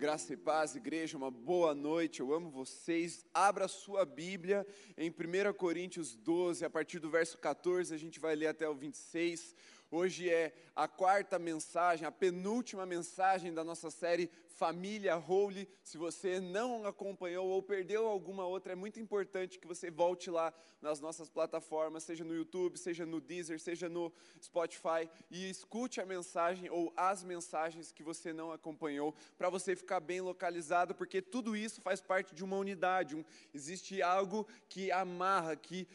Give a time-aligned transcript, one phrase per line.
[0.00, 3.22] Graça e paz, igreja, uma boa noite, eu amo vocês.
[3.34, 8.34] Abra sua Bíblia em 1 Coríntios 12, a partir do verso 14, a gente vai
[8.34, 9.54] ler até o 26.
[9.92, 15.68] Hoje é a quarta mensagem, a penúltima mensagem da nossa série Família Holy.
[15.82, 20.54] Se você não acompanhou ou perdeu alguma outra, é muito importante que você volte lá
[20.80, 26.06] nas nossas plataformas, seja no YouTube, seja no Deezer, seja no Spotify, e escute a
[26.06, 31.56] mensagem ou as mensagens que você não acompanhou, para você ficar bem localizado, porque tudo
[31.56, 33.16] isso faz parte de uma unidade.
[33.16, 35.88] Um, existe algo que amarra, que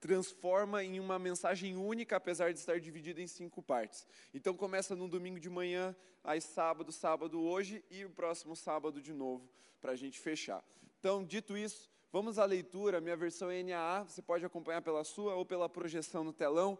[0.00, 4.06] transforma em uma mensagem única, apesar de estar dividida em cinco partes.
[4.32, 9.12] Então começa no domingo de manhã, aí sábado, sábado hoje e o próximo sábado de
[9.12, 9.48] novo,
[9.80, 10.64] para a gente fechar.
[10.98, 13.00] Então, dito isso, vamos à leitura.
[13.00, 16.78] Minha versão é NAA, você pode acompanhar pela sua ou pela projeção no telão.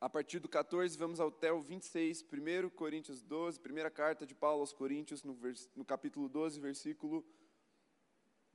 [0.00, 4.62] A partir do 14, vamos até o 26, 1 Coríntios 12, primeira carta de Paulo
[4.62, 5.36] aos Coríntios, no,
[5.76, 7.22] no capítulo 12, versículo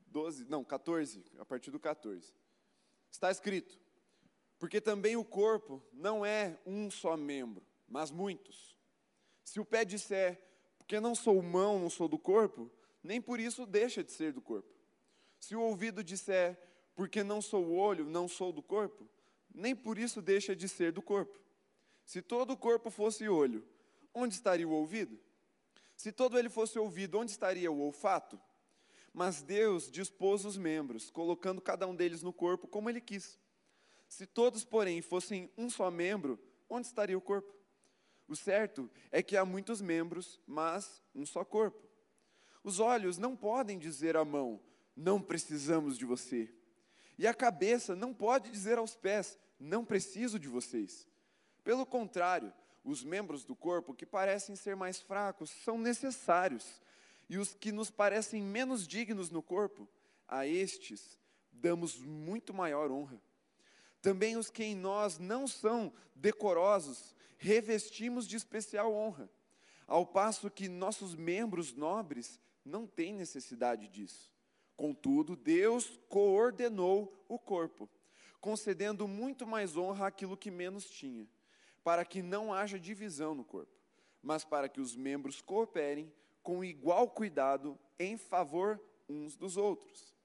[0.07, 2.33] 12, não, 14, a partir do 14.
[3.15, 3.79] Está escrito:
[4.59, 8.77] porque também o corpo não é um só membro, mas muitos.
[9.41, 10.41] Se o pé disser,
[10.77, 12.69] porque não sou mão, não sou do corpo,
[13.01, 14.69] nem por isso deixa de ser do corpo.
[15.39, 16.59] Se o ouvido disser,
[16.93, 19.09] porque não sou olho, não sou do corpo,
[19.53, 21.39] nem por isso deixa de ser do corpo.
[22.03, 23.65] Se todo o corpo fosse olho,
[24.13, 25.17] onde estaria o ouvido?
[25.95, 28.37] Se todo ele fosse ouvido, onde estaria o olfato?
[29.15, 33.39] Mas Deus dispôs os membros, colocando cada um deles no corpo como ele quis.
[34.09, 36.37] Se todos, porém, fossem um só membro,
[36.69, 37.55] onde estaria o corpo?
[38.27, 41.81] O certo é que há muitos membros, mas um só corpo.
[42.61, 44.59] Os olhos não podem dizer à mão:
[44.93, 46.53] não precisamos de você.
[47.17, 51.07] E a cabeça não pode dizer aos pés: não preciso de vocês.
[51.63, 52.51] Pelo contrário,
[52.83, 56.81] os membros do corpo que parecem ser mais fracos são necessários
[57.29, 59.87] e os que nos parecem menos dignos no corpo,
[60.27, 61.17] a estes
[61.51, 63.21] damos muito maior honra.
[64.01, 69.29] Também os que em nós não são decorosos, revestimos de especial honra,
[69.87, 74.31] ao passo que nossos membros nobres não têm necessidade disso.
[74.75, 77.89] Contudo, Deus coordenou o corpo,
[78.39, 81.27] concedendo muito mais honra àquilo que menos tinha,
[81.83, 83.73] para que não haja divisão no corpo,
[84.21, 86.11] mas para que os membros cooperem
[86.45, 88.79] com igual cuidado em favor
[89.09, 90.15] uns dos outros.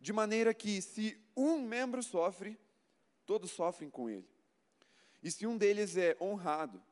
[0.00, 2.58] De maneira que, se um membro sofre,
[3.26, 4.26] todos sofrem com ele.
[5.22, 6.82] E se um deles é honrado,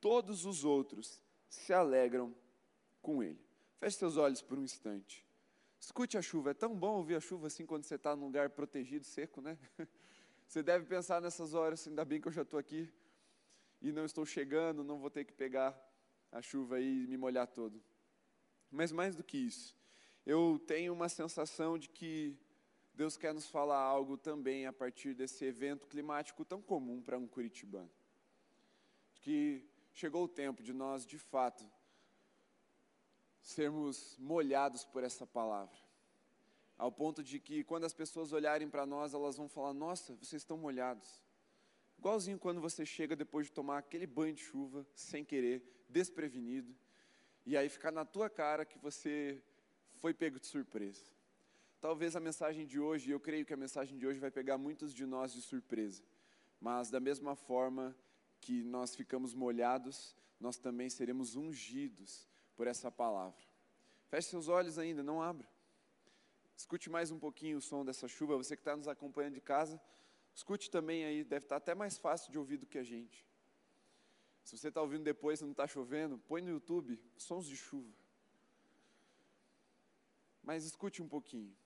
[0.00, 1.20] todos os outros
[1.50, 2.34] se alegram
[3.02, 3.38] com ele.
[3.78, 5.22] Feche seus olhos por um instante.
[5.78, 6.52] Escute a chuva.
[6.52, 9.58] É tão bom ouvir a chuva assim quando você está num lugar protegido, seco, né?
[10.46, 12.92] Você deve pensar nessas horas, ainda bem que eu já estou aqui
[13.80, 15.74] e não estou chegando, não vou ter que pegar
[16.30, 17.82] a chuva e me molhar todo.
[18.74, 19.72] Mas mais do que isso,
[20.26, 22.36] eu tenho uma sensação de que
[22.92, 27.26] Deus quer nos falar algo também a partir desse evento climático tão comum para um
[27.26, 27.90] curitibano.
[29.14, 31.64] Que chegou o tempo de nós, de fato,
[33.40, 35.78] sermos molhados por essa palavra.
[36.76, 40.42] Ao ponto de que quando as pessoas olharem para nós, elas vão falar: Nossa, vocês
[40.42, 41.22] estão molhados.
[41.96, 46.74] Igualzinho quando você chega depois de tomar aquele banho de chuva, sem querer, desprevenido,
[47.46, 49.42] e aí ficar na tua cara que você
[49.94, 51.04] foi pego de surpresa.
[51.80, 54.94] Talvez a mensagem de hoje, eu creio que a mensagem de hoje vai pegar muitos
[54.94, 56.02] de nós de surpresa,
[56.58, 57.94] mas da mesma forma
[58.40, 63.44] que nós ficamos molhados, nós também seremos ungidos por essa palavra.
[64.08, 65.46] Feche seus olhos ainda, não abra.
[66.56, 68.36] Escute mais um pouquinho o som dessa chuva.
[68.36, 69.80] Você que está nos acompanhando de casa,
[70.34, 73.26] escute também aí, deve estar até mais fácil de ouvir do que a gente.
[74.44, 77.90] Se você está ouvindo depois e não está chovendo, põe no YouTube sons de chuva.
[80.42, 81.56] Mas escute um pouquinho.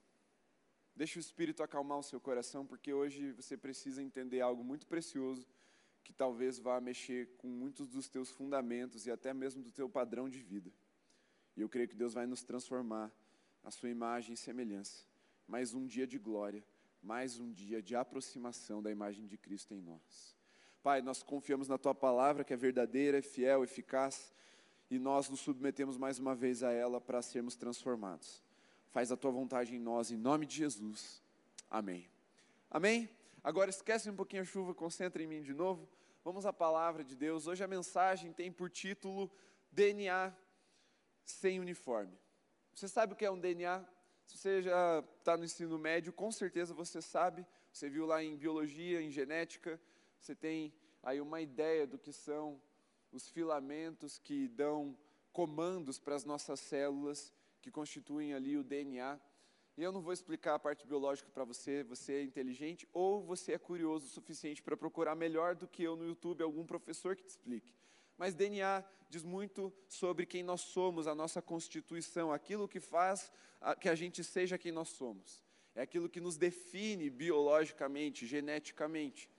[0.94, 5.46] Deixe o Espírito acalmar o seu coração, porque hoje você precisa entender algo muito precioso
[6.04, 10.28] que talvez vá mexer com muitos dos teus fundamentos e até mesmo do teu padrão
[10.28, 10.72] de vida.
[11.56, 13.12] E eu creio que Deus vai nos transformar
[13.64, 15.04] a sua imagem e semelhança.
[15.48, 16.64] Mais um dia de glória,
[17.02, 20.37] mais um dia de aproximação da imagem de Cristo em nós.
[20.82, 24.32] Pai, nós confiamos na tua palavra que é verdadeira, é fiel, eficaz,
[24.90, 28.42] e nós nos submetemos mais uma vez a ela para sermos transformados.
[28.90, 31.22] Faz a tua vontade em nós, em nome de Jesus.
[31.70, 32.08] Amém.
[32.70, 33.10] Amém?
[33.42, 35.88] Agora esquece um pouquinho a chuva, concentra em mim de novo.
[36.24, 37.46] Vamos à palavra de Deus.
[37.46, 39.30] Hoje a mensagem tem por título
[39.72, 40.32] DNA
[41.24, 42.16] sem uniforme.
[42.74, 43.84] Você sabe o que é um DNA?
[44.26, 47.46] Se você já está no ensino médio, com certeza você sabe.
[47.72, 49.80] Você viu lá em biologia, em genética,
[50.20, 50.72] você tem
[51.02, 52.60] aí uma ideia do que são
[53.12, 54.96] os filamentos que dão
[55.32, 59.18] comandos para as nossas células que constituem ali o DNA.
[59.76, 63.52] E eu não vou explicar a parte biológica para você, você é inteligente ou você
[63.52, 67.22] é curioso o suficiente para procurar melhor do que eu no YouTube algum professor que
[67.22, 67.72] te explique.
[68.16, 73.30] Mas DNA diz muito sobre quem nós somos, a nossa constituição, aquilo que faz
[73.80, 75.42] que a gente seja quem nós somos.
[75.74, 79.30] É aquilo que nos define biologicamente, geneticamente.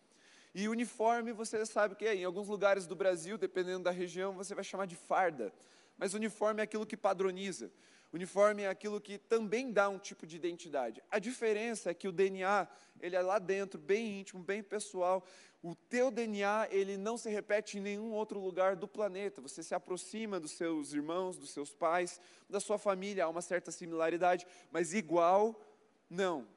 [0.54, 4.56] E uniforme, você sabe que é, em alguns lugares do Brasil, dependendo da região, você
[4.56, 5.54] vai chamar de farda.
[5.98, 7.72] Mas uniforme é aquilo que padroniza.
[8.12, 11.04] Uniforme é aquilo que também dá um tipo de identidade.
[11.12, 12.68] A diferença é que o DNA,
[13.00, 15.24] ele é lá dentro, bem íntimo, bem pessoal.
[15.62, 19.42] O teu DNA, ele não se repete em nenhum outro lugar do planeta.
[19.42, 22.19] Você se aproxima dos seus irmãos, dos seus pais,
[22.50, 25.62] da sua família, há uma certa similaridade, mas igual,
[26.10, 26.48] não.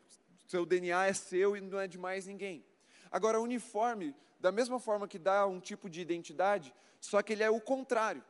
[0.46, 2.64] Seu DNA é seu e não é de mais ninguém.
[3.12, 7.42] Agora, o uniforme, da mesma forma que dá um tipo de identidade, só que ele
[7.42, 8.24] é o contrário.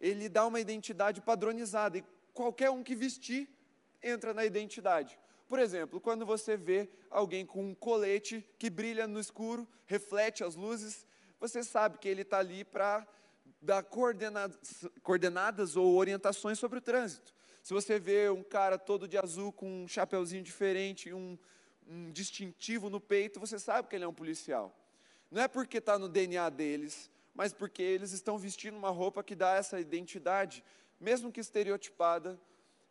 [0.00, 1.98] Ele dá uma identidade padronizada.
[1.98, 3.46] E qualquer um que vestir
[4.02, 5.18] entra na identidade.
[5.46, 10.54] Por exemplo, quando você vê alguém com um colete que brilha no escuro, reflete as
[10.54, 11.06] luzes,
[11.38, 13.06] você sabe que ele está ali para
[13.60, 17.34] dar coordenadas, coordenadas ou orientações sobre o trânsito.
[17.62, 21.38] Se você vê um cara todo de azul com um chapeuzinho diferente, um,
[21.88, 24.76] um distintivo no peito, você sabe que ele é um policial.
[25.30, 29.34] Não é porque está no DNA deles, mas porque eles estão vestindo uma roupa que
[29.34, 30.62] dá essa identidade
[31.02, 32.40] mesmo que estereotipada,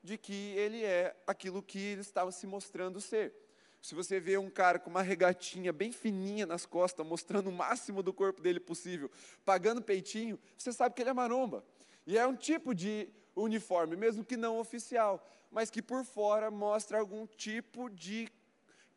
[0.04, 3.34] de que ele é aquilo que ele estava se mostrando ser.
[3.82, 8.04] Se você vê um cara com uma regatinha bem fininha nas costas, mostrando o máximo
[8.04, 9.10] do corpo dele possível,
[9.46, 11.64] pagando peitinho, você sabe que ele é maromba.
[12.06, 17.00] E é um tipo de uniforme, mesmo que não oficial, mas que por fora mostra
[17.00, 18.30] algum tipo de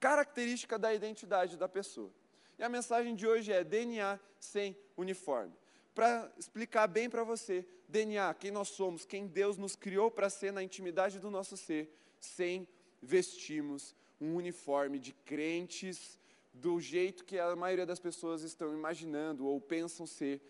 [0.04, 2.12] característica da identidade da pessoa.
[2.58, 5.54] E a mensagem de hoje é DNA sem uniforme
[5.94, 10.52] para explicar bem para você DNA, quem nós somos, quem Deus nos criou para ser
[10.52, 12.66] na intimidade do nosso ser, sem
[13.00, 16.18] vestirmos um uniforme de crentes
[16.52, 20.40] do jeito que a maioria das pessoas estão imaginando ou pensam ser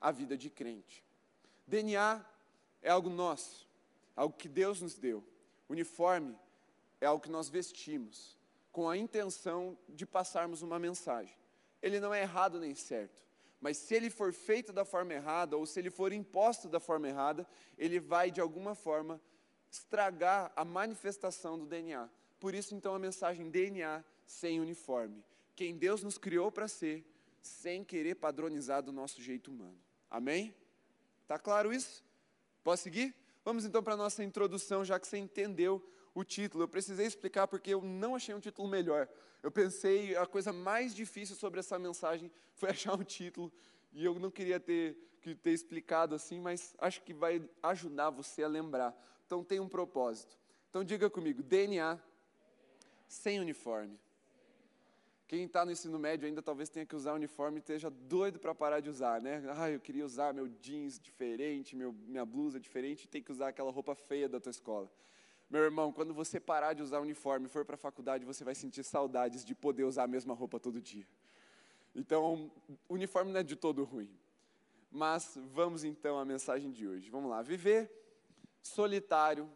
[0.00, 1.02] a vida de crente.
[1.66, 2.24] DNA
[2.82, 3.66] é algo nosso,
[4.14, 5.24] algo que Deus nos deu.
[5.68, 6.36] Uniforme
[7.00, 8.39] é algo que nós vestimos
[8.72, 11.36] com a intenção de passarmos uma mensagem.
[11.82, 13.20] Ele não é errado nem certo.
[13.60, 17.08] Mas se ele for feito da forma errada, ou se ele for imposto da forma
[17.08, 17.46] errada,
[17.76, 19.20] ele vai, de alguma forma,
[19.70, 22.08] estragar a manifestação do DNA.
[22.38, 25.22] Por isso, então, a mensagem DNA sem uniforme.
[25.54, 27.04] Quem Deus nos criou para ser,
[27.42, 29.78] sem querer padronizar do nosso jeito humano.
[30.10, 30.54] Amém?
[31.22, 32.02] Está claro isso?
[32.64, 33.14] Posso seguir?
[33.44, 35.84] Vamos então para a nossa introdução, já que você entendeu
[36.14, 36.64] o título.
[36.64, 39.08] Eu precisei explicar porque eu não achei um título melhor.
[39.42, 43.52] Eu pensei, a coisa mais difícil sobre essa mensagem foi achar um título,
[43.92, 48.42] e eu não queria ter, que ter explicado assim, mas acho que vai ajudar você
[48.42, 48.94] a lembrar.
[49.26, 50.38] Então tem um propósito.
[50.68, 51.98] Então diga comigo, DNA
[53.08, 53.98] sem uniforme.
[55.26, 58.52] Quem está no ensino médio ainda talvez tenha que usar uniforme e esteja doido para
[58.52, 59.42] parar de usar, né?
[59.56, 63.70] Ah, eu queria usar meu jeans diferente, meu, minha blusa diferente, tem que usar aquela
[63.70, 64.90] roupa feia da tua escola.
[65.50, 68.54] Meu irmão, quando você parar de usar uniforme e for para a faculdade, você vai
[68.54, 71.04] sentir saudades de poder usar a mesma roupa todo dia.
[71.92, 72.52] Então,
[72.88, 74.08] uniforme não é de todo ruim.
[74.90, 77.10] Mas vamos então à mensagem de hoje.
[77.10, 77.42] Vamos lá.
[77.42, 77.90] Viver
[78.62, 79.50] solitário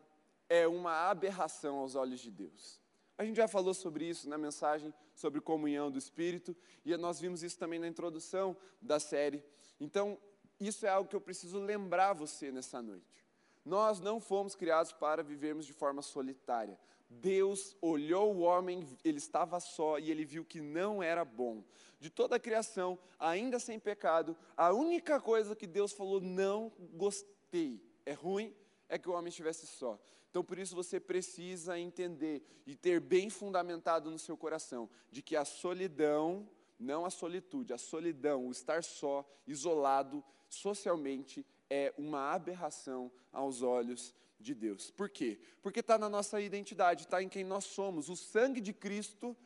[0.48, 2.80] é uma aberração aos olhos de Deus.
[3.16, 7.42] A gente já falou sobre isso na mensagem sobre comunhão do Espírito, e nós vimos
[7.44, 9.44] isso também na introdução da série.
[9.78, 10.18] Então,
[10.58, 13.23] isso é algo que eu preciso lembrar você nessa noite.
[13.64, 16.78] Nós não fomos criados para vivermos de forma solitária.
[17.08, 21.62] Deus olhou o homem, ele estava só e ele viu que não era bom.
[21.98, 27.80] De toda a criação, ainda sem pecado, a única coisa que Deus falou, não gostei,
[28.04, 28.54] é ruim,
[28.88, 29.98] é que o homem estivesse só.
[30.30, 35.36] Então, por isso, você precisa entender e ter bem fundamentado no seu coração de que
[35.36, 43.10] a solidão, não a solitude, a solidão, o estar só, isolado socialmente, é uma aberração
[43.32, 44.90] aos olhos de Deus.
[44.90, 45.40] Por quê?
[45.62, 48.08] Porque está na nossa identidade, está em quem nós somos.
[48.08, 49.36] O sangue de Cristo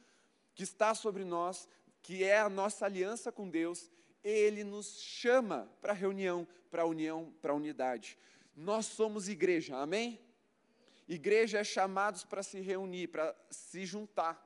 [0.55, 1.69] que está sobre nós,
[2.03, 3.91] que é a nossa aliança com Deus,
[4.25, 8.19] ele nos chama para reunião, para união, para unidade.
[8.57, 10.21] Nós somos igreja, amém?
[11.07, 14.45] Igreja é chamados para se reunir, para se juntar.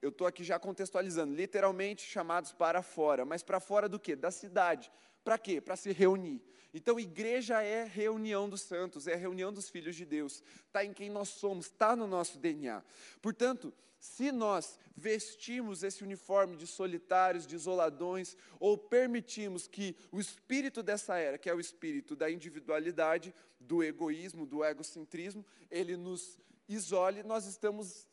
[0.00, 4.16] Eu estou aqui já contextualizando, literalmente chamados para fora, mas para fora do quê?
[4.16, 4.90] Da cidade,
[5.24, 5.60] Para quê?
[5.60, 6.42] Para se reunir.
[6.72, 11.08] Então, igreja é reunião dos santos, é reunião dos filhos de Deus, está em quem
[11.08, 12.82] nós somos, está no nosso DNA.
[13.22, 20.82] Portanto, se nós vestimos esse uniforme de solitários, de isoladões, ou permitimos que o espírito
[20.82, 26.38] dessa era, que é o espírito da individualidade, do egoísmo, do egocentrismo, ele nos
[26.68, 28.06] isole, nós estamos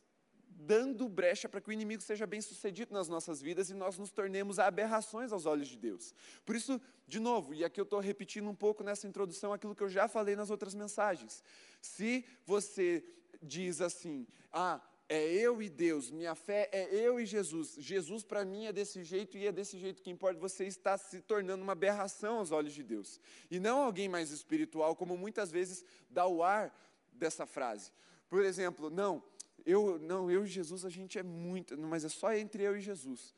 [0.61, 4.11] dando brecha para que o inimigo seja bem sucedido nas nossas vidas e nós nos
[4.11, 6.13] tornemos aberrações aos olhos de Deus.
[6.45, 9.83] Por isso, de novo, e aqui eu estou repetindo um pouco nessa introdução aquilo que
[9.83, 11.43] eu já falei nas outras mensagens.
[11.81, 13.03] Se você
[13.41, 17.75] diz assim, ah, é eu e Deus, minha fé é eu e Jesus.
[17.77, 20.39] Jesus para mim é desse jeito e é desse jeito que importa.
[20.39, 23.19] Você está se tornando uma aberração aos olhos de Deus.
[23.49, 26.73] E não alguém mais espiritual, como muitas vezes dá o ar
[27.11, 27.91] dessa frase.
[28.29, 29.21] Por exemplo, não,
[29.65, 32.81] eu, não, eu e Jesus a gente é muito, mas é só entre eu e
[32.81, 33.33] Jesus.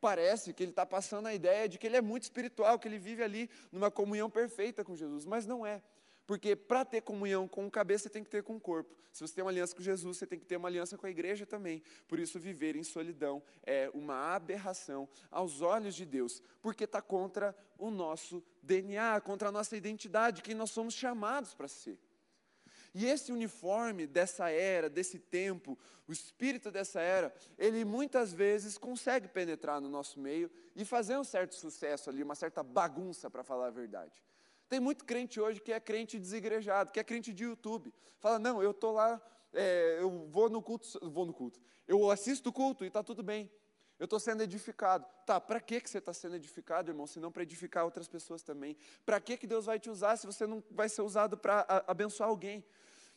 [0.00, 2.98] Parece que ele está passando a ideia de que ele é muito espiritual, que ele
[2.98, 5.82] vive ali numa comunhão perfeita com Jesus, mas não é.
[6.26, 8.94] Porque para ter comunhão com o cabeça, você tem que ter com o corpo.
[9.10, 11.10] Se você tem uma aliança com Jesus, você tem que ter uma aliança com a
[11.10, 11.82] igreja também.
[12.06, 17.56] Por isso, viver em solidão é uma aberração aos olhos de Deus, porque está contra
[17.76, 21.98] o nosso DNA, contra a nossa identidade, quem nós somos chamados para ser.
[22.94, 25.78] E esse uniforme dessa era, desse tempo,
[26.08, 31.24] o espírito dessa era, ele muitas vezes consegue penetrar no nosso meio e fazer um
[31.24, 34.12] certo sucesso ali, uma certa bagunça, para falar a verdade.
[34.68, 37.92] Tem muito crente hoje que é crente desigrejado, que é crente de YouTube.
[38.18, 39.20] Fala, não, eu estou lá,
[39.52, 41.60] é, eu vou no culto, vou no culto.
[41.86, 43.50] Eu assisto o culto e está tudo bem.
[44.00, 45.04] Eu estou sendo edificado.
[45.26, 47.06] Tá, para que, que você está sendo edificado, irmão?
[47.06, 48.74] Se não para edificar outras pessoas também.
[49.04, 52.30] Para que, que Deus vai te usar se você não vai ser usado para abençoar
[52.30, 52.64] alguém?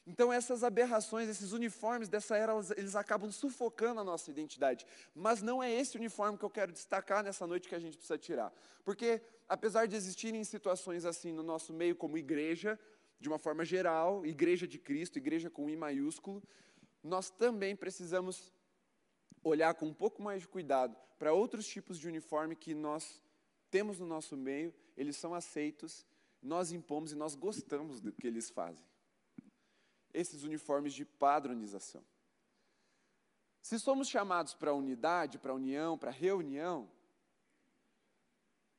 [0.05, 4.85] Então, essas aberrações, esses uniformes dessa era, eles acabam sufocando a nossa identidade.
[5.15, 8.17] Mas não é esse uniforme que eu quero destacar nessa noite que a gente precisa
[8.17, 8.51] tirar.
[8.83, 12.77] Porque, apesar de existirem situações assim no nosso meio, como igreja,
[13.21, 16.43] de uma forma geral, igreja de Cristo, igreja com I maiúsculo,
[17.01, 18.51] nós também precisamos
[19.43, 23.21] olhar com um pouco mais de cuidado para outros tipos de uniforme que nós
[23.69, 26.05] temos no nosso meio, eles são aceitos,
[26.41, 28.85] nós impomos e nós gostamos do que eles fazem
[30.13, 32.05] esses uniformes de padronização.
[33.61, 36.89] Se somos chamados para unidade, para união, para reunião,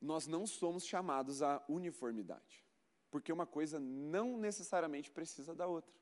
[0.00, 2.64] nós não somos chamados à uniformidade,
[3.10, 5.92] porque uma coisa não necessariamente precisa da outra.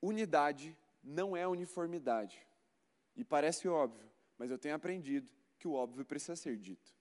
[0.00, 2.44] Unidade não é uniformidade.
[3.14, 6.94] E parece óbvio, mas eu tenho aprendido que o óbvio precisa ser dito.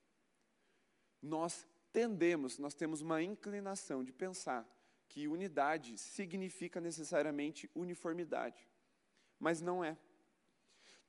[1.21, 4.69] Nós tendemos, nós temos uma inclinação de pensar
[5.09, 8.67] que unidade significa necessariamente uniformidade,
[9.39, 9.97] mas não é.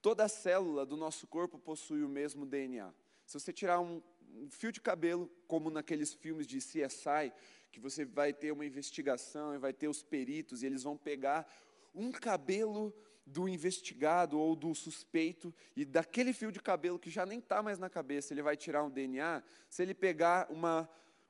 [0.01, 2.93] Toda célula do nosso corpo possui o mesmo DNA.
[3.27, 4.03] Se você tirar um,
[4.35, 7.33] um fio de cabelo, como naqueles filmes de CSI,
[7.71, 11.47] que você vai ter uma investigação e vai ter os peritos e eles vão pegar
[11.97, 12.95] um cabelo
[13.27, 17.79] do investigado ou do suspeito e daquele fio de cabelo que já nem está mais
[17.79, 19.43] na cabeça, ele vai tirar um DNA.
[19.69, 20.89] Se ele pegar uma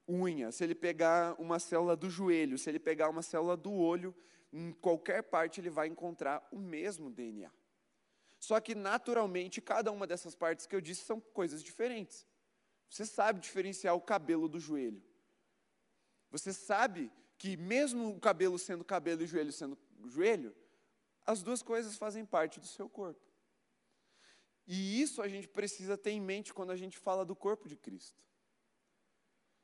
[0.08, 4.14] unha, se ele pegar uma célula do joelho, se ele pegar uma célula do olho,
[4.52, 7.50] em qualquer parte ele vai encontrar o mesmo DNA.
[8.38, 12.26] Só que, naturalmente, cada uma dessas partes que eu disse são coisas diferentes.
[12.88, 15.02] Você sabe diferenciar o cabelo do joelho.
[16.30, 20.54] Você sabe que, mesmo o cabelo sendo cabelo e o joelho sendo joelho,
[21.24, 23.20] as duas coisas fazem parte do seu corpo.
[24.66, 27.76] E isso a gente precisa ter em mente quando a gente fala do corpo de
[27.76, 28.24] Cristo.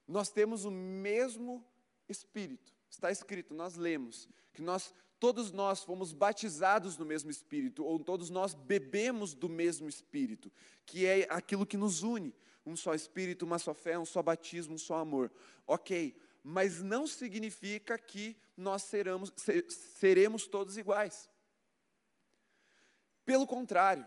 [0.07, 1.65] Nós temos o mesmo
[2.09, 2.73] Espírito.
[2.89, 8.29] Está escrito, nós lemos, que nós, todos nós fomos batizados no mesmo Espírito, ou todos
[8.29, 10.53] nós bebemos do mesmo Espírito,
[10.85, 12.35] que é aquilo que nos une.
[12.65, 15.33] Um só Espírito, uma só fé, um só batismo, um só amor.
[15.67, 19.33] Ok, mas não significa que nós seremos,
[19.99, 21.29] seremos todos iguais.
[23.25, 24.07] Pelo contrário,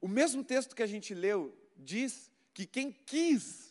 [0.00, 3.66] o mesmo texto que a gente leu diz que quem quis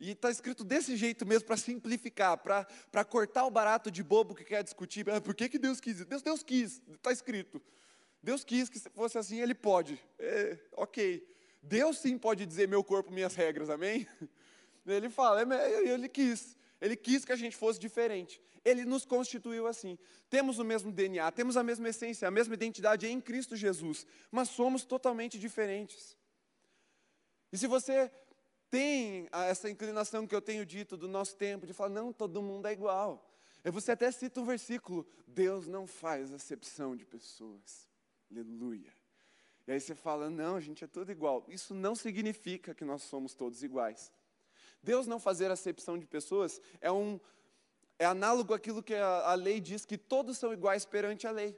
[0.00, 4.44] e está escrito desse jeito mesmo, para simplificar, para cortar o barato de bobo que
[4.44, 5.08] quer discutir.
[5.10, 6.02] Ah, por que, que Deus quis?
[6.06, 7.60] Deus, Deus quis, está escrito.
[8.22, 10.00] Deus quis que fosse assim, Ele pode.
[10.18, 11.26] É, ok.
[11.62, 14.06] Deus sim pode dizer meu corpo, minhas regras, amém?
[14.86, 16.56] Ele fala, é, Ele quis.
[16.80, 18.40] Ele quis que a gente fosse diferente.
[18.64, 19.98] Ele nos constituiu assim.
[20.28, 24.48] Temos o mesmo DNA, temos a mesma essência, a mesma identidade em Cristo Jesus, mas
[24.48, 26.16] somos totalmente diferentes.
[27.52, 28.10] E se você
[28.70, 32.66] tem essa inclinação que eu tenho dito do nosso tempo, de falar, não, todo mundo
[32.66, 33.26] é igual.
[33.64, 37.88] Você até cita um versículo, Deus não faz acepção de pessoas.
[38.30, 38.92] Aleluia.
[39.66, 41.44] E aí você fala: não, a gente é tudo igual.
[41.48, 44.10] Isso não significa que nós somos todos iguais.
[44.82, 47.20] Deus não fazer acepção de pessoas é um
[47.98, 51.54] é análogo àquilo que a, a lei diz que todos são iguais perante a lei.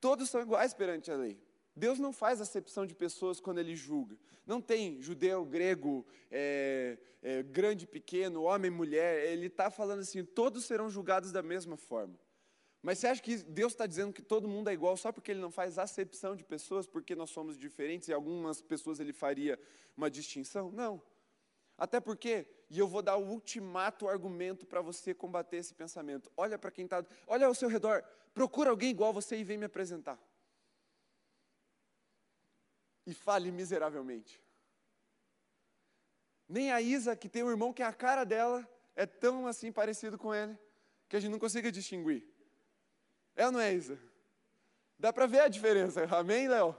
[0.00, 1.40] Todos são iguais perante a lei.
[1.76, 4.18] Deus não faz acepção de pessoas quando Ele julga.
[4.44, 9.26] Não tem judeu, grego, é, é, grande, pequeno, homem, mulher.
[9.26, 12.18] Ele está falando assim: todos serão julgados da mesma forma.
[12.88, 15.42] Mas você acha que Deus está dizendo que todo mundo é igual só porque Ele
[15.42, 19.60] não faz acepção de pessoas, porque nós somos diferentes e algumas pessoas Ele faria
[19.94, 20.72] uma distinção?
[20.72, 21.02] Não.
[21.76, 26.32] Até porque, e eu vou dar o ultimato argumento para você combater esse pensamento.
[26.34, 28.02] Olha para quem está, olha ao seu redor,
[28.32, 30.18] procura alguém igual a você e vem me apresentar
[33.06, 34.42] e fale miseravelmente.
[36.48, 38.66] Nem a Isa, que tem um irmão que a cara dela,
[38.96, 40.58] é tão assim parecido com ele,
[41.06, 42.37] que a gente não consiga distinguir.
[43.38, 43.72] É ou não é?
[44.98, 46.74] Dá para ver a diferença, amém, Léo?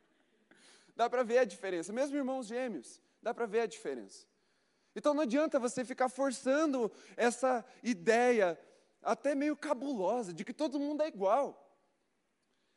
[0.94, 1.90] dá para ver a diferença.
[1.94, 4.26] Mesmo irmãos gêmeos, dá para ver a diferença.
[4.94, 8.60] Então não adianta você ficar forçando essa ideia,
[9.02, 11.74] até meio cabulosa, de que todo mundo é igual.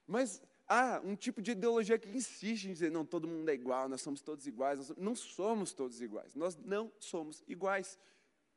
[0.08, 3.90] Mas há um tipo de ideologia que insiste em dizer, não, todo mundo é igual,
[3.90, 4.90] nós somos todos iguais.
[4.96, 8.00] Não somos todos iguais, nós não somos iguais.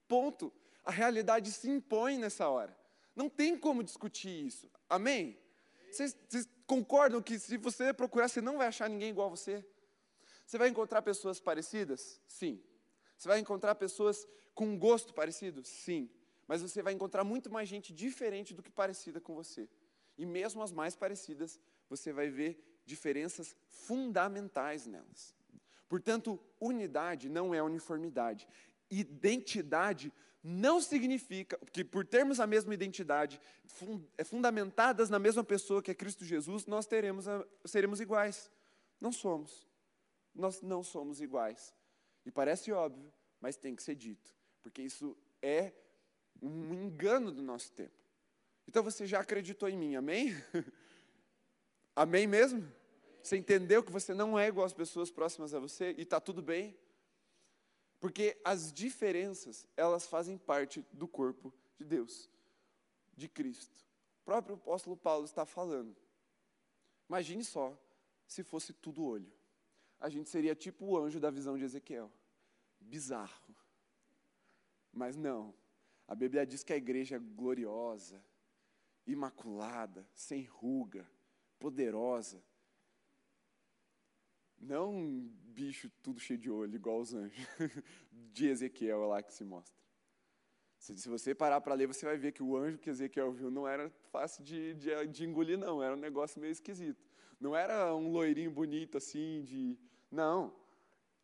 [0.07, 0.52] Ponto.
[0.85, 2.78] A realidade se impõe nessa hora.
[3.18, 4.70] Não tem como discutir isso.
[4.88, 5.37] Amém?
[5.90, 9.66] Vocês, vocês concordam que se você procurar, você não vai achar ninguém igual a você?
[10.46, 12.20] Você vai encontrar pessoas parecidas?
[12.28, 12.62] Sim.
[13.16, 15.64] Você vai encontrar pessoas com um gosto parecido?
[15.64, 16.08] Sim.
[16.46, 19.68] Mas você vai encontrar muito mais gente diferente do que parecida com você.
[20.16, 21.58] E mesmo as mais parecidas
[21.90, 25.34] você vai ver diferenças fundamentais nelas.
[25.88, 28.46] Portanto, unidade não é uniformidade.
[28.88, 33.40] Identidade não significa que, por termos a mesma identidade,
[34.16, 38.50] é fundamentadas na mesma pessoa que é Cristo Jesus, nós teremos a, seremos iguais.
[39.00, 39.66] Não somos.
[40.35, 41.75] Nós não somos iguais.
[42.25, 45.73] E parece óbvio, mas tem que ser dito, porque isso é
[46.40, 47.99] um engano do nosso tempo.
[48.66, 50.37] Então você já acreditou em mim, amém?
[51.97, 52.71] Amém mesmo?
[53.21, 56.40] Você entendeu que você não é igual às pessoas próximas a você e está tudo
[56.40, 56.76] bem?
[58.00, 62.31] Porque as diferenças, elas fazem parte do corpo de Deus,
[63.16, 63.85] de Cristo.
[64.22, 65.96] O próprio apóstolo Paulo está falando.
[67.09, 67.77] Imagine só
[68.27, 69.33] se fosse tudo olho.
[69.99, 72.12] A gente seria tipo o anjo da visão de Ezequiel.
[72.79, 73.57] Bizarro.
[74.92, 75.55] Mas não.
[76.07, 78.22] A Bíblia diz que a igreja é gloriosa,
[79.07, 81.11] imaculada, sem ruga,
[81.59, 82.42] poderosa.
[84.61, 87.38] Não um bicho tudo cheio de olho, igual os anjos,
[88.33, 89.79] de Ezequiel lá que se mostra.
[90.79, 93.66] Se, você parar para ler, você vai ver que o anjo que Ezequiel viu não
[93.66, 95.83] era fácil de, de, de engolir, não.
[95.83, 97.05] Era um negócio meio esquisito.
[97.40, 99.77] Não era um loirinho bonito assim, de.
[100.11, 100.55] Não.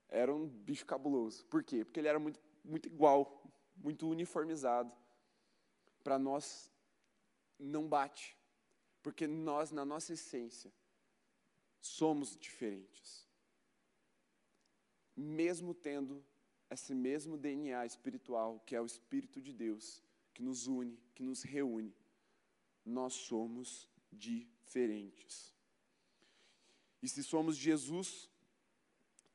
[0.08, 1.44] Era um bicho cabuloso.
[1.46, 1.84] Por quê?
[1.84, 3.42] Porque ele era muito, muito igual,
[3.76, 4.92] muito uniformizado.
[6.02, 6.70] Para nós,
[7.58, 8.36] não bate.
[9.02, 10.72] Porque nós, na nossa essência,
[11.80, 13.23] somos diferentes.
[15.16, 16.24] Mesmo tendo
[16.70, 21.42] esse mesmo DNA espiritual, que é o Espírito de Deus, que nos une, que nos
[21.42, 21.94] reúne,
[22.84, 25.54] nós somos diferentes.
[27.00, 28.28] E se somos Jesus,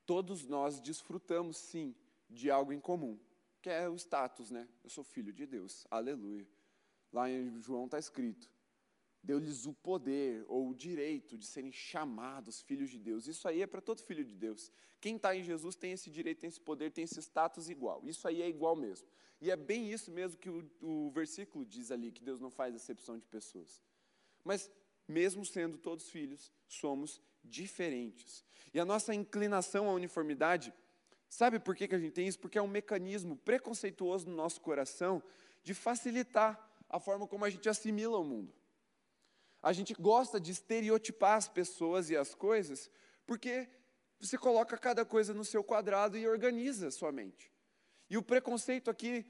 [0.06, 1.96] todos nós desfrutamos sim
[2.30, 3.20] de algo em comum,
[3.62, 4.68] que é o status, né?
[4.84, 6.48] Eu sou filho de Deus, aleluia.
[7.12, 8.52] Lá em João está escrito:
[9.22, 13.28] deu-lhes o poder ou o direito de serem chamados filhos de Deus.
[13.28, 14.72] Isso aí é para todo filho de Deus.
[15.02, 18.02] Quem está em Jesus tem esse direito, tem esse poder, tem esse status igual.
[18.06, 19.08] Isso aí é igual mesmo.
[19.42, 22.76] E é bem isso mesmo que o, o versículo diz ali, que Deus não faz
[22.76, 23.82] exceção de pessoas.
[24.44, 24.70] Mas,
[25.08, 28.44] mesmo sendo todos filhos, somos diferentes.
[28.74, 30.74] E a nossa inclinação à uniformidade,
[31.30, 32.40] sabe por que, que a gente tem isso?
[32.40, 35.24] Porque é um mecanismo preconceituoso no nosso coração
[35.64, 38.54] de facilitar a forma como a gente assimila o mundo.
[39.62, 42.90] A gente gosta de estereotipar as pessoas e as coisas,
[43.26, 43.70] porque
[44.20, 47.52] você coloca cada coisa no seu quadrado e organiza sua mente.
[48.10, 49.26] E o preconceito aqui,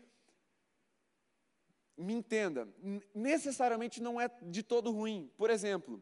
[1.98, 2.68] me entenda,
[3.14, 5.30] necessariamente não é de todo ruim.
[5.36, 6.02] Por exemplo,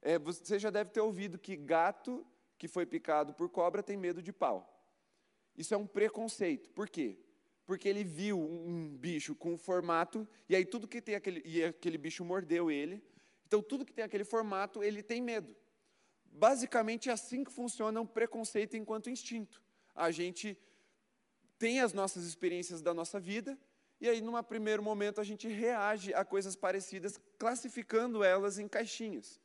[0.00, 4.22] é, você já deve ter ouvido que gato que foi picado por cobra tem medo
[4.22, 4.66] de pau.
[5.56, 6.70] Isso é um preconceito.
[6.70, 7.18] Por quê?
[7.66, 11.42] Porque ele viu um bicho com formato, e aí tudo que tem aquele.
[11.44, 13.02] E aquele bicho mordeu ele,
[13.50, 15.56] então, tudo que tem aquele formato, ele tem medo.
[16.24, 19.60] Basicamente, é assim que funciona um preconceito enquanto instinto.
[19.92, 20.56] A gente
[21.58, 23.58] tem as nossas experiências da nossa vida
[24.00, 29.40] E aí, num primeiro momento, a gente reage a coisas parecidas, classificando elas em caixinhas.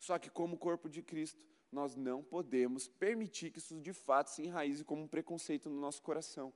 [0.00, 1.40] Só que, como corpo de Cristo,
[1.70, 6.02] nós não podemos permitir que isso de fato se enraize como um preconceito no nosso
[6.02, 6.52] coração.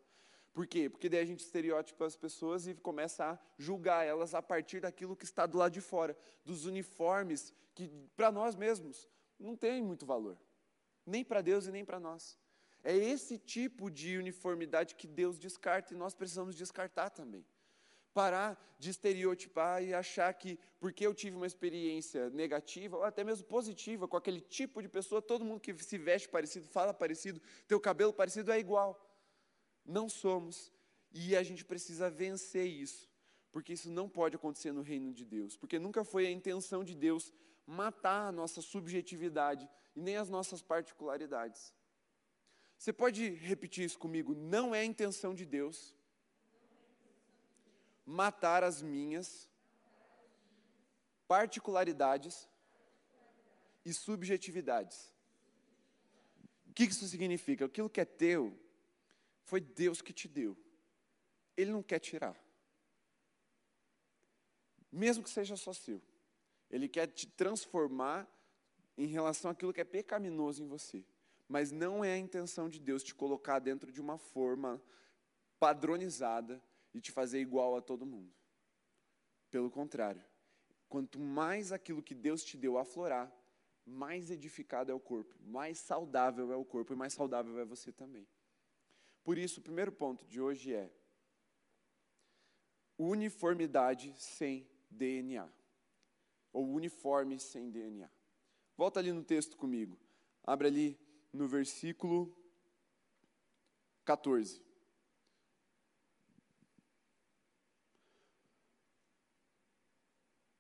[0.59, 0.91] Por quê?
[0.91, 5.15] Porque daí a gente estereotipa as pessoas e começa a julgar elas a partir daquilo
[5.15, 10.05] que está do lado de fora, dos uniformes que para nós mesmos não tem muito
[10.05, 10.37] valor,
[11.07, 12.37] nem para Deus e nem para nós.
[12.83, 17.47] É esse tipo de uniformidade que Deus descarta e nós precisamos descartar também.
[18.13, 23.47] Parar de estereotipar e achar que, porque eu tive uma experiência negativa, ou até mesmo
[23.47, 27.79] positiva, com aquele tipo de pessoa, todo mundo que se veste parecido, fala parecido, tem
[27.79, 29.08] o cabelo parecido, é igual.
[29.89, 30.71] Não somos.
[31.11, 33.09] E a gente precisa vencer isso.
[33.51, 35.57] Porque isso não pode acontecer no reino de Deus.
[35.57, 37.33] Porque nunca foi a intenção de Deus
[37.67, 41.75] matar a nossa subjetividade e nem as nossas particularidades.
[42.77, 44.35] Você pode repetir isso comigo?
[44.35, 45.95] Não é a intenção de Deus
[48.07, 49.49] matar as minhas
[51.27, 52.49] particularidades
[53.85, 55.13] e subjetividades.
[56.69, 57.65] O que isso significa?
[57.65, 58.57] Aquilo que é teu
[59.49, 60.55] foi Deus que te deu.
[61.57, 62.39] Ele não quer tirar.
[64.93, 66.03] Mesmo que seja só seu.
[66.69, 68.29] Ele quer te transformar
[68.95, 71.03] em relação àquilo que é pecaminoso em você.
[71.49, 74.83] Mas não é a intenção de Deus te colocar dentro de uma forma
[75.59, 78.31] padronizada e te fazer igual a todo mundo.
[79.51, 80.23] Pelo contrário,
[80.91, 83.35] quanto mais aquilo que Deus te deu aflorar,
[83.87, 87.91] mais edificado é o corpo, mais saudável é o corpo e mais saudável é você
[87.91, 88.29] também.
[89.29, 90.91] Por isso, o primeiro ponto de hoje é
[92.97, 95.47] uniformidade sem DNA.
[96.51, 98.11] Ou uniforme sem DNA.
[98.75, 99.99] Volta ali no texto comigo.
[100.43, 102.35] Abre ali no versículo
[104.07, 104.65] 14.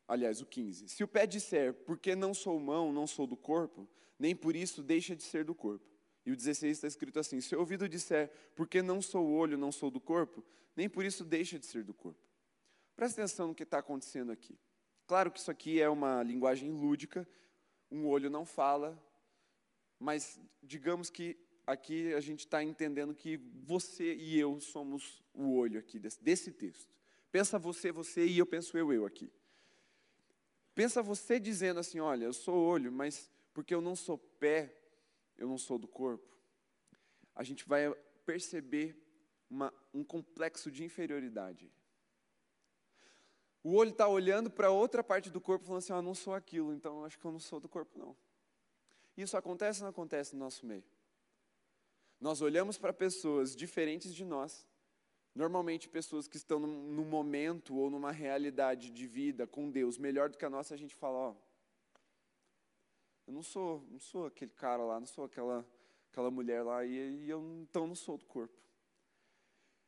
[0.07, 0.91] Aliás, o 15.
[0.91, 4.83] Se o pé disser, porque não sou mão, não sou do corpo, nem por isso
[4.83, 5.98] deixa de ser do corpo.
[6.29, 9.73] E o 16 está escrito assim: Se o ouvido disser, porque não sou olho, não
[9.73, 10.45] sou do corpo,
[10.77, 12.21] nem por isso deixa de ser do corpo.
[12.95, 14.55] Presta atenção no que está acontecendo aqui.
[15.07, 17.27] Claro que isso aqui é uma linguagem lúdica,
[17.91, 19.03] um olho não fala,
[19.99, 21.35] mas digamos que
[21.67, 26.53] aqui a gente está entendendo que você e eu somos o olho aqui desse, desse
[26.53, 26.95] texto.
[27.33, 29.33] Pensa você, você e eu penso eu, eu aqui.
[30.75, 34.75] Pensa você dizendo assim: olha, eu sou olho, mas porque eu não sou pé,
[35.39, 36.37] eu não sou do corpo.
[37.35, 37.95] A gente vai
[38.27, 39.01] perceber
[39.49, 41.73] uma, um complexo de inferioridade.
[43.63, 46.73] O olho está olhando para outra parte do corpo, falando assim: ah, não sou aquilo,
[46.73, 48.17] então acho que eu não sou do corpo, não.
[49.17, 50.85] Isso acontece ou não acontece no nosso meio?
[52.21, 54.67] Nós olhamos para pessoas diferentes de nós,
[55.35, 60.29] normalmente pessoas que estão num, num, momento ou numa realidade de vida com Deus melhor
[60.29, 61.37] do que a nossa, a gente fala, ó,
[63.29, 65.65] eu não sou, não sou aquele cara lá, não sou aquela,
[66.11, 68.59] aquela mulher lá, e, e eu então não sou do corpo.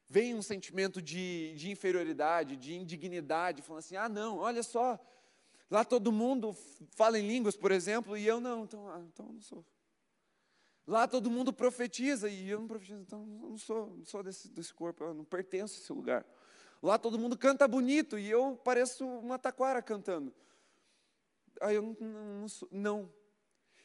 [0.08, 4.98] Vem um sentimento de, de inferioridade, de indignidade, falando assim, ah não, olha só,
[5.70, 6.52] Lá todo mundo
[6.96, 9.64] fala em línguas, por exemplo, e eu não, então, ah, então eu não sou.
[10.84, 14.48] Lá todo mundo profetiza e eu não profetizo, então eu não sou, não sou desse,
[14.48, 16.26] desse corpo, eu não pertenço a esse lugar.
[16.82, 20.34] Lá todo mundo canta bonito e eu pareço uma taquara cantando.
[21.60, 23.12] Aí eu não, não, não, sou, não.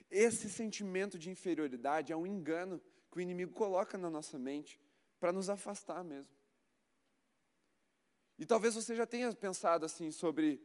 [0.09, 4.79] Esse sentimento de inferioridade é um engano que o inimigo coloca na nossa mente
[5.19, 6.35] para nos afastar mesmo.
[8.37, 10.61] E talvez você já tenha pensado assim sobre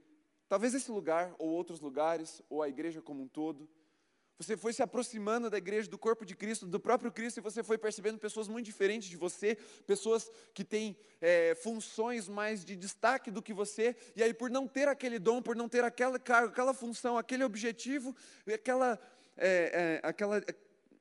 [0.51, 3.71] Talvez esse lugar, ou outros lugares, ou a igreja como um todo,
[4.37, 7.63] você foi se aproximando da igreja, do corpo de Cristo, do próprio Cristo, e você
[7.63, 13.31] foi percebendo pessoas muito diferentes de você, pessoas que têm é, funções mais de destaque
[13.31, 16.49] do que você, e aí por não ter aquele dom, por não ter aquela cargo,
[16.49, 18.13] aquela função, aquele objetivo,
[18.53, 18.99] aquela,
[19.41, 20.41] é, é, aquela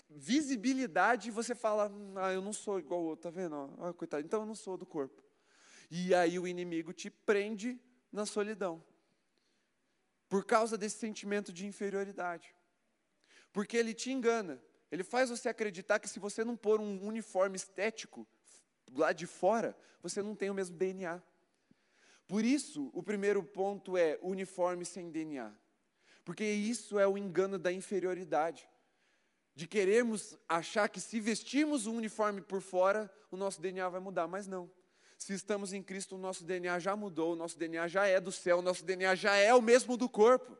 [0.09, 3.55] visibilidade, você fala, ah, eu não sou igual o outro, tá vendo?
[3.79, 5.21] Ah, coitado, então eu não sou do corpo.
[5.91, 7.79] E aí o inimigo te prende
[8.11, 8.83] na solidão
[10.27, 12.55] por causa desse sentimento de inferioridade.
[13.51, 14.61] Porque ele te engana.
[14.91, 18.27] Ele faz você acreditar que se você não pôr um uniforme estético
[18.93, 21.21] lá de fora, você não tem o mesmo DNA.
[22.27, 25.51] Por isso, o primeiro ponto é uniforme sem DNA.
[26.29, 28.69] Porque isso é o engano da inferioridade.
[29.55, 34.27] De queremos achar que se vestirmos o uniforme por fora, o nosso DNA vai mudar,
[34.27, 34.69] mas não.
[35.17, 38.31] Se estamos em Cristo, o nosso DNA já mudou, o nosso DNA já é do
[38.31, 40.55] céu, o nosso DNA já é o mesmo do corpo.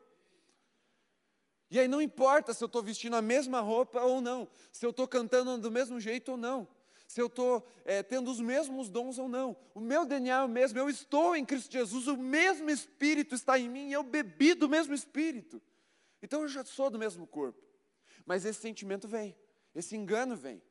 [1.70, 4.90] E aí não importa se eu estou vestindo a mesma roupa ou não, se eu
[4.90, 6.66] estou cantando do mesmo jeito ou não,
[7.10, 9.56] se eu estou é, tendo os mesmos dons ou não.
[9.74, 13.58] O meu DNA é o mesmo, eu estou em Cristo Jesus, o mesmo Espírito está
[13.58, 15.60] em mim, eu bebi do mesmo Espírito.
[16.22, 17.60] Então eu já sou do mesmo corpo.
[18.24, 19.36] Mas esse sentimento vem,
[19.74, 20.62] esse engano vem.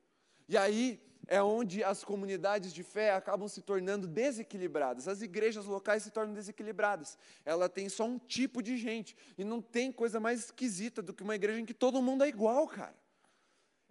[0.47, 5.09] E aí é onde as comunidades de fé acabam se tornando desequilibradas.
[5.09, 7.17] As igrejas locais se tornam desequilibradas.
[7.43, 9.13] Ela tem só um tipo de gente.
[9.37, 12.29] E não tem coisa mais esquisita do que uma igreja em que todo mundo é
[12.29, 12.95] igual, cara.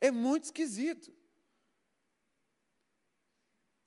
[0.01, 1.18] É muito esquisito.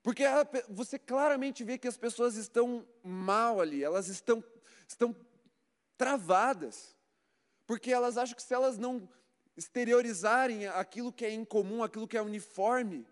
[0.03, 0.23] Porque
[0.69, 4.43] você claramente vê que as pessoas estão mal ali, elas estão,
[4.87, 5.15] estão
[5.97, 6.95] travadas.
[7.67, 9.07] Porque elas acham que se elas não
[9.55, 13.05] exteriorizarem aquilo que é incomum, aquilo que é uniforme,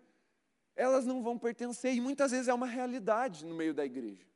[0.74, 4.29] elas não vão pertencer, e muitas vezes é uma realidade no meio da igreja.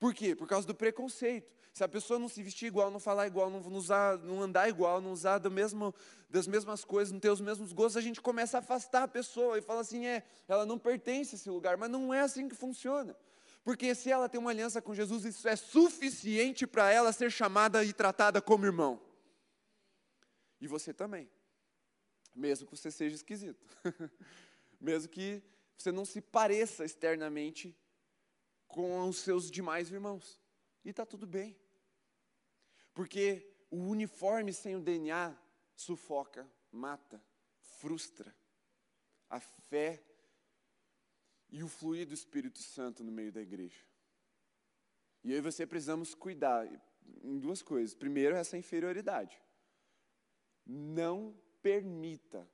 [0.00, 0.34] Por quê?
[0.34, 1.52] Por causa do preconceito.
[1.74, 5.00] Se a pessoa não se vestir igual, não falar igual, não, usar, não andar igual,
[5.00, 5.94] não usar do mesmo,
[6.28, 9.58] das mesmas coisas, não ter os mesmos gostos, a gente começa a afastar a pessoa
[9.58, 12.56] e fala assim: é, ela não pertence a esse lugar, mas não é assim que
[12.56, 13.14] funciona.
[13.62, 17.84] Porque se ela tem uma aliança com Jesus, isso é suficiente para ela ser chamada
[17.84, 18.98] e tratada como irmão.
[20.58, 21.30] E você também.
[22.34, 23.66] Mesmo que você seja esquisito.
[24.80, 25.42] mesmo que
[25.76, 27.76] você não se pareça externamente
[28.70, 30.40] com os seus demais irmãos.
[30.84, 31.56] E está tudo bem.
[32.94, 35.36] Porque o uniforme sem o DNA
[35.74, 37.22] sufoca, mata,
[37.60, 38.34] frustra
[39.28, 40.02] a fé
[41.48, 43.84] e o fluir do Espírito Santo no meio da igreja.
[45.22, 46.66] E eu e você precisamos cuidar
[47.22, 47.94] em duas coisas.
[47.94, 49.40] Primeiro, essa inferioridade.
[50.64, 52.48] Não permita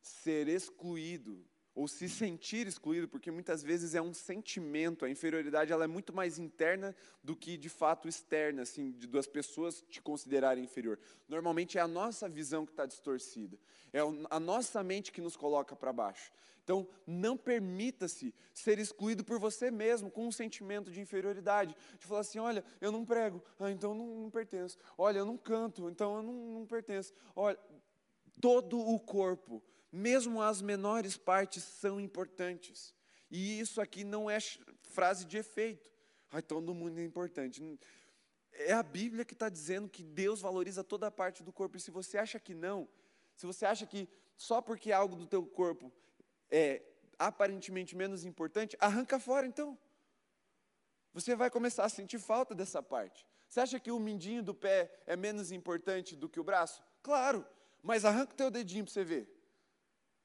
[0.00, 1.44] ser excluído
[1.78, 6.12] ou se sentir excluído, porque muitas vezes é um sentimento, a inferioridade ela é muito
[6.12, 10.98] mais interna do que de fato externa, assim, de duas pessoas te considerarem inferior.
[11.28, 13.56] Normalmente é a nossa visão que está distorcida,
[13.92, 16.32] é a nossa mente que nos coloca para baixo.
[16.64, 21.76] Então, não permita-se ser excluído por você mesmo, com um sentimento de inferioridade.
[21.96, 24.76] De falar assim: olha, eu não prego, ah, então não, não pertenço.
[24.98, 27.14] Olha, eu não canto, então eu não, não pertenço.
[27.36, 27.56] Olha,
[28.40, 32.94] todo o corpo mesmo as menores partes são importantes.
[33.30, 34.38] E isso aqui não é
[34.82, 35.90] frase de efeito.
[36.30, 37.62] Ai, todo mundo é importante.
[38.52, 41.76] É a Bíblia que está dizendo que Deus valoriza toda a parte do corpo.
[41.76, 42.88] E se você acha que não,
[43.36, 45.92] se você acha que só porque algo do teu corpo
[46.50, 46.82] é
[47.18, 49.76] aparentemente menos importante, arranca fora então.
[51.12, 53.26] Você vai começar a sentir falta dessa parte.
[53.48, 56.82] Você acha que o mindinho do pé é menos importante do que o braço?
[57.02, 57.46] Claro,
[57.82, 59.37] mas arranca o teu dedinho para você ver.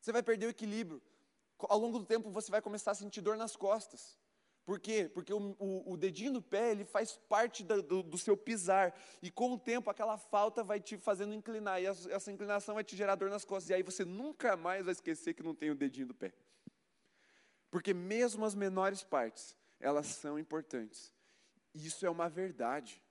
[0.03, 1.01] Você vai perder o equilíbrio.
[1.57, 4.17] Ao longo do tempo você vai começar a sentir dor nas costas.
[4.65, 5.09] Por quê?
[5.13, 8.93] Porque o, o, o dedinho do pé ele faz parte do, do, do, seu pisar.
[9.21, 11.81] E com o tempo aquela falta vai te fazendo inclinar.
[11.81, 13.69] E essa inclinação vai te gerar dor nas costas.
[13.69, 16.33] E aí você nunca mais vai esquecer que não tem o dedinho do pé.
[17.71, 21.13] Porque mesmo as menores partes, elas são importantes.
[21.73, 23.01] E isso é uma verdade.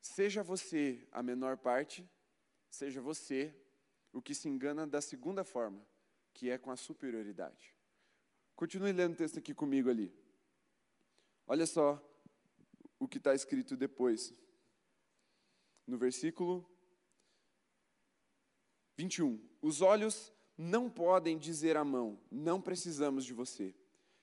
[0.00, 2.08] Seja você a menor parte,
[2.74, 3.54] seja você
[4.12, 5.84] o que se engana da segunda forma,
[6.32, 7.74] que é com a superioridade.
[8.54, 10.12] Continue lendo o texto aqui comigo ali.
[11.46, 12.02] Olha só
[12.98, 14.32] o que está escrito depois.
[15.86, 16.68] No versículo
[18.96, 19.40] 21.
[19.60, 23.74] Os olhos não podem dizer à mão, não precisamos de você.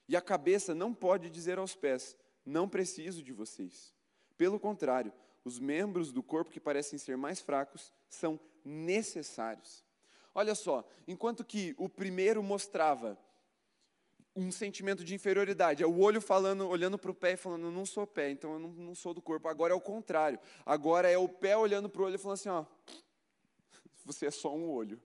[0.07, 3.93] E a cabeça não pode dizer aos pés, não preciso de vocês.
[4.37, 9.83] Pelo contrário, os membros do corpo que parecem ser mais fracos são necessários.
[10.33, 13.17] Olha só, enquanto que o primeiro mostrava
[14.35, 17.85] um sentimento de inferioridade, é o olho falando, olhando para o pé e falando, não
[17.85, 19.47] sou pé, então eu não, não sou do corpo.
[19.47, 20.39] Agora é o contrário.
[20.65, 22.65] Agora é o pé olhando para o olho e falando assim, ó,
[24.05, 25.01] você é só um olho.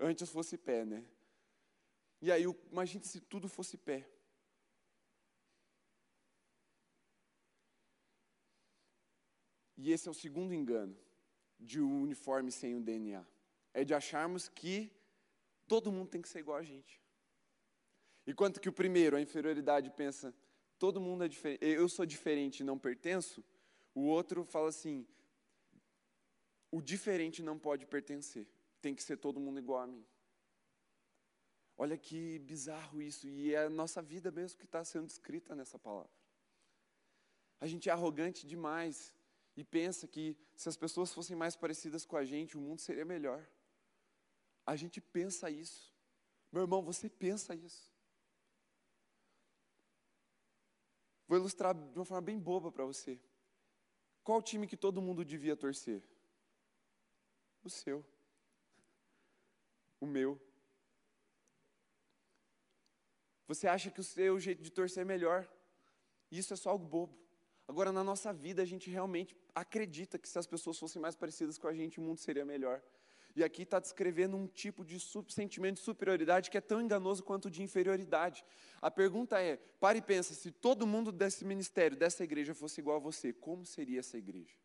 [0.00, 1.04] Antes fosse pé, né?
[2.20, 4.04] E aí, imagine se tudo fosse pé.
[9.78, 10.94] E esse é o segundo engano
[11.58, 13.24] de um uniforme sem o DNA.
[13.72, 14.92] É de acharmos que
[15.68, 17.00] todo mundo tem que ser igual a gente.
[18.26, 20.34] Enquanto que o primeiro, a inferioridade, pensa,
[20.78, 23.42] todo mundo é diferente, eu sou diferente e não pertenço,
[23.94, 25.06] o outro fala assim,
[26.70, 28.46] o diferente não pode pertencer,
[28.80, 30.04] tem que ser todo mundo igual a mim.
[31.76, 35.78] Olha que bizarro isso, e é a nossa vida mesmo que está sendo descrita nessa
[35.78, 36.10] palavra.
[37.60, 39.14] A gente é arrogante demais,
[39.58, 43.04] e pensa que se as pessoas fossem mais parecidas com a gente, o mundo seria
[43.04, 43.44] melhor.
[44.64, 45.92] A gente pensa isso.
[46.52, 47.92] Meu irmão, você pensa isso.
[51.26, 53.20] Vou ilustrar de uma forma bem boba para você.
[54.22, 56.04] Qual time que todo mundo devia torcer?
[57.64, 58.06] O seu.
[60.00, 60.40] o meu.
[63.48, 65.50] Você acha que o seu jeito de torcer é melhor.
[66.30, 67.27] Isso é só algo bobo.
[67.68, 71.58] Agora, na nossa vida, a gente realmente acredita que se as pessoas fossem mais parecidas
[71.58, 72.82] com a gente, o mundo seria melhor.
[73.36, 77.50] E aqui está descrevendo um tipo de sentimento de superioridade que é tão enganoso quanto
[77.50, 78.42] de inferioridade.
[78.80, 82.96] A pergunta é: pare e pensa, se todo mundo desse ministério, dessa igreja, fosse igual
[82.96, 84.56] a você, como seria essa igreja?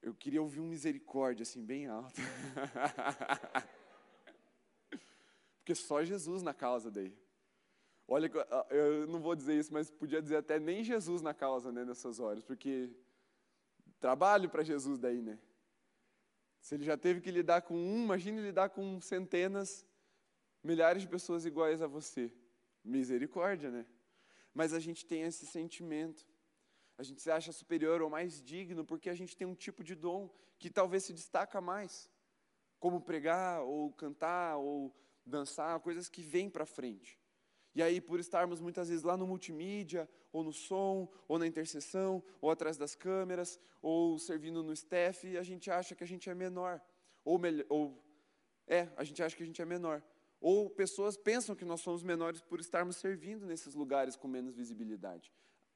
[0.00, 2.20] Eu queria ouvir um misericórdia assim, bem alto.
[5.58, 7.14] Porque só Jesus na causa daí.
[8.12, 8.30] Olha,
[8.68, 12.20] eu não vou dizer isso, mas podia dizer até nem Jesus na causa, né, nessas
[12.20, 12.90] horas, porque
[13.98, 15.38] trabalho para Jesus daí, né?
[16.60, 19.86] Se ele já teve que lidar com um, imagine lidar com centenas,
[20.62, 22.30] milhares de pessoas iguais a você.
[22.84, 23.86] Misericórdia, né?
[24.52, 26.28] Mas a gente tem esse sentimento.
[26.98, 29.94] A gente se acha superior ou mais digno porque a gente tem um tipo de
[29.94, 32.10] dom que talvez se destaca mais,
[32.78, 34.94] como pregar ou cantar ou
[35.24, 37.21] dançar, coisas que vêm para frente.
[37.74, 42.22] E aí, por estarmos muitas vezes lá no multimídia, ou no som, ou na intercessão,
[42.40, 46.34] ou atrás das câmeras, ou servindo no staff, a gente acha que a gente é
[46.34, 46.80] menor.
[47.24, 48.04] Ou, ou
[48.66, 50.02] é, a gente acha que a gente é menor.
[50.40, 55.32] Ou pessoas pensam que nós somos menores por estarmos servindo nesses lugares com menos visibilidade.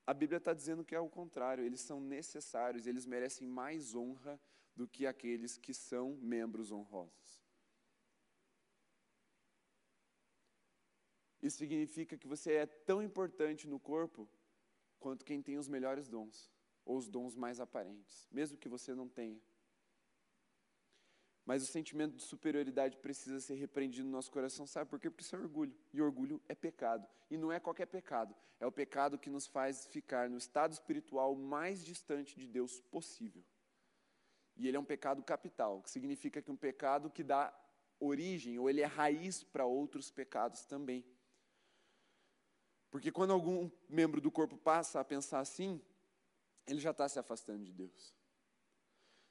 [0.06, 4.40] A Bíblia está dizendo que é o contrário, eles são necessários, eles merecem mais honra
[4.74, 7.35] do que aqueles que são membros honrosos.
[11.46, 14.28] Isso significa que você é tão importante no corpo
[14.98, 16.50] quanto quem tem os melhores dons,
[16.84, 19.40] ou os dons mais aparentes, mesmo que você não tenha.
[21.44, 25.08] Mas o sentimento de superioridade precisa ser repreendido no nosso coração, sabe por quê?
[25.08, 25.72] Porque isso é orgulho.
[25.92, 27.06] E orgulho é pecado.
[27.30, 31.36] E não é qualquer pecado, é o pecado que nos faz ficar no estado espiritual
[31.36, 33.44] mais distante de Deus possível.
[34.56, 37.54] E ele é um pecado capital, que significa que é um pecado que dá
[38.00, 41.04] origem, ou ele é raiz para outros pecados também.
[42.96, 45.82] Porque quando algum membro do corpo passa a pensar assim,
[46.66, 48.14] ele já está se afastando de Deus.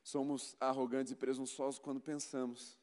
[0.04, 2.78] Somos arrogantes e presunçosos quando pensamos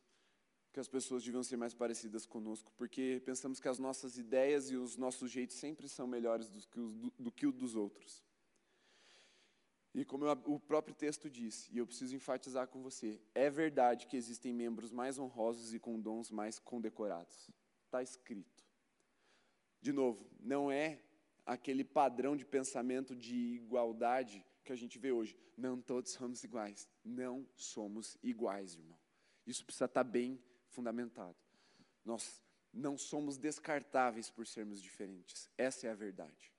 [0.73, 4.77] que as pessoas deviam ser mais parecidas conosco, porque pensamos que as nossas ideias e
[4.77, 8.25] os nossos jeitos sempre são melhores do que, os, do, do que o dos outros.
[9.95, 14.09] E como eu, o próprio texto diz, e eu preciso enfatizar com você, é verdade
[14.09, 17.53] que existem membros mais honrosos e com dons mais condecorados.
[17.87, 18.72] Está escrito.
[19.83, 21.03] De novo, não é
[21.45, 25.37] aquele padrão de pensamento de igualdade que a gente vê hoje.
[25.57, 26.89] Não todos somos iguais.
[27.05, 28.99] Não somos iguais, irmão.
[29.45, 31.37] Isso precisa estar bem fundamentado.
[32.05, 32.41] Nós
[32.73, 35.51] não somos descartáveis por sermos diferentes.
[35.59, 36.53] Essa é a verdade.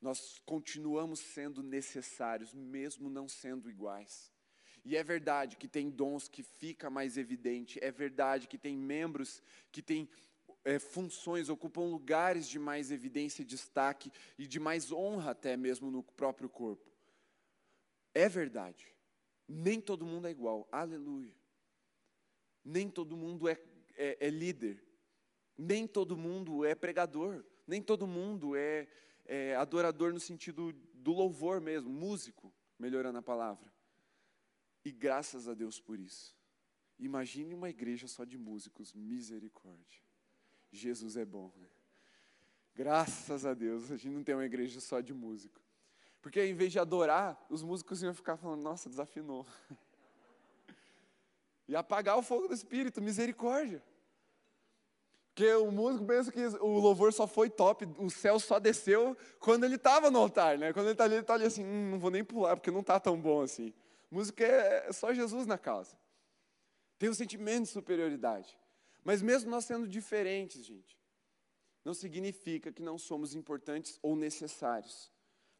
[0.00, 4.32] Nós continuamos sendo necessários, mesmo não sendo iguais.
[4.84, 9.40] E é verdade que tem dons que fica mais evidente, é verdade que tem membros
[9.70, 10.10] que têm
[10.64, 15.90] é, funções, ocupam lugares de mais evidência e destaque e de mais honra até mesmo
[15.90, 16.90] no próprio corpo.
[18.14, 18.86] É verdade.
[19.48, 20.68] Nem todo mundo é igual.
[20.70, 21.34] Aleluia.
[22.64, 23.60] Nem todo mundo é,
[23.96, 24.82] é, é líder.
[25.56, 27.44] Nem todo mundo é pregador.
[27.66, 28.88] Nem todo mundo é,
[29.24, 33.72] é adorador no sentido do louvor mesmo, músico, melhorando a palavra.
[34.84, 36.36] E graças a Deus por isso.
[36.98, 40.01] Imagine uma igreja só de músicos, misericórdia.
[40.72, 41.52] Jesus é bom.
[41.56, 41.66] Né?
[42.74, 45.60] Graças a Deus, a gente não tem uma igreja só de músico.
[46.20, 49.46] Porque em vez de adorar, os músicos iam ficar falando, nossa, desafinou.
[51.68, 53.82] E apagar o fogo do Espírito, misericórdia.
[55.28, 59.64] Porque o músico pensa que o louvor só foi top, o céu só desceu quando
[59.64, 60.72] ele estava no altar, né?
[60.72, 62.80] Quando ele está ali, ele está ali assim, hum, não vou nem pular, porque não
[62.80, 63.72] está tão bom assim.
[64.10, 65.96] Música é, só Jesus na casa.
[66.98, 68.58] Tem um sentimento de superioridade.
[69.04, 70.98] Mas mesmo nós sendo diferentes, gente,
[71.84, 75.10] não significa que não somos importantes ou necessários.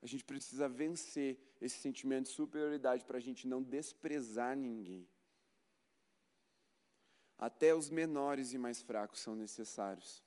[0.00, 5.08] A gente precisa vencer esse sentimento de superioridade para a gente não desprezar ninguém.
[7.38, 10.22] Até os menores e mais fracos são necessários.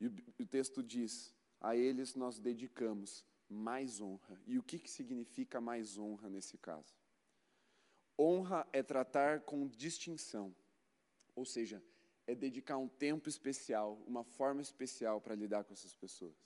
[0.00, 4.40] E o, o texto diz: a eles nós dedicamos mais honra.
[4.46, 6.94] E o que, que significa mais honra nesse caso?
[8.18, 10.54] Honra é tratar com distinção,
[11.34, 11.82] ou seja,
[12.30, 16.36] é dedicar um tempo especial, uma forma especial para lidar com essas pessoas.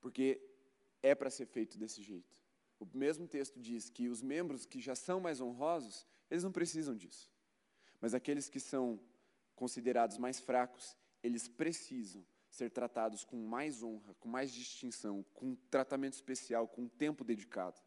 [0.00, 0.40] Porque
[1.02, 2.40] é para ser feito desse jeito.
[2.78, 6.94] O mesmo texto diz que os membros que já são mais honrosos, eles não precisam
[6.94, 7.30] disso.
[8.00, 9.00] Mas aqueles que são
[9.56, 15.56] considerados mais fracos, eles precisam ser tratados com mais honra, com mais distinção, com um
[15.70, 17.80] tratamento especial, com um tempo dedicado.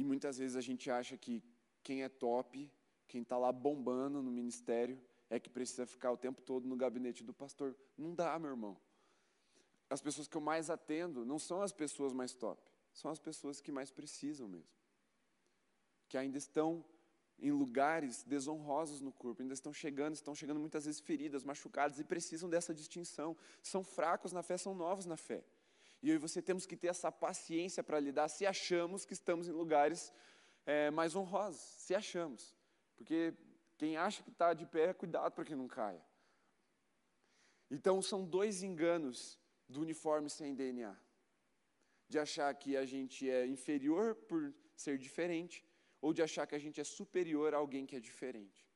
[0.00, 1.44] E muitas vezes a gente acha que
[1.82, 2.72] quem é top,
[3.06, 4.98] quem está lá bombando no ministério,
[5.28, 7.76] é que precisa ficar o tempo todo no gabinete do pastor.
[7.98, 8.80] Não dá, meu irmão.
[9.90, 12.62] As pessoas que eu mais atendo não são as pessoas mais top,
[12.94, 14.72] são as pessoas que mais precisam mesmo.
[16.08, 16.82] Que ainda estão
[17.38, 22.04] em lugares desonrosos no corpo, ainda estão chegando, estão chegando muitas vezes feridas, machucadas e
[22.04, 23.36] precisam dessa distinção.
[23.62, 25.44] São fracos na fé, são novos na fé.
[26.02, 29.48] E eu e você temos que ter essa paciência para lidar se achamos que estamos
[29.48, 30.12] em lugares
[30.64, 32.54] é, mais honrosos, se achamos.
[32.96, 33.34] Porque
[33.76, 36.04] quem acha que está de pé, cuidado para que não caia.
[37.70, 39.38] Então são dois enganos
[39.68, 40.96] do uniforme sem DNA.
[42.08, 45.64] De achar que a gente é inferior por ser diferente
[46.00, 48.66] ou de achar que a gente é superior a alguém que é diferente.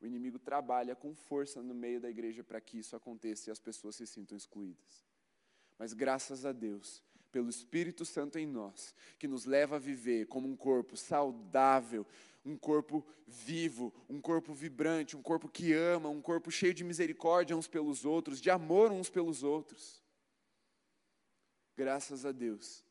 [0.00, 3.60] O inimigo trabalha com força no meio da igreja para que isso aconteça e as
[3.60, 5.11] pessoas se sintam excluídas.
[5.82, 7.02] Mas graças a Deus,
[7.32, 12.06] pelo Espírito Santo em nós, que nos leva a viver como um corpo saudável,
[12.44, 17.56] um corpo vivo, um corpo vibrante, um corpo que ama, um corpo cheio de misericórdia
[17.56, 20.00] uns pelos outros, de amor uns pelos outros.
[21.76, 22.84] Graças a Deus,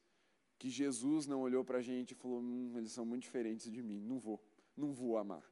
[0.60, 3.82] que Jesus não olhou para a gente e falou: hum, eles são muito diferentes de
[3.82, 4.38] mim, não vou,
[4.76, 5.50] não vou amar.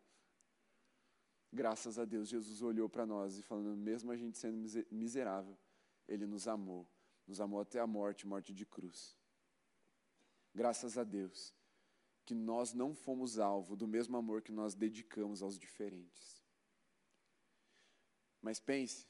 [1.53, 4.57] Graças a Deus, Jesus olhou para nós e falando, mesmo a gente sendo
[4.91, 5.57] miserável,
[6.05, 6.85] Ele nos amou,
[7.29, 9.15] nos amou até a morte, morte de cruz.
[10.53, 11.53] Graças a Deus,
[12.25, 16.43] que nós não fomos alvo do mesmo amor que nós dedicamos aos diferentes.
[18.41, 19.07] Mas pense,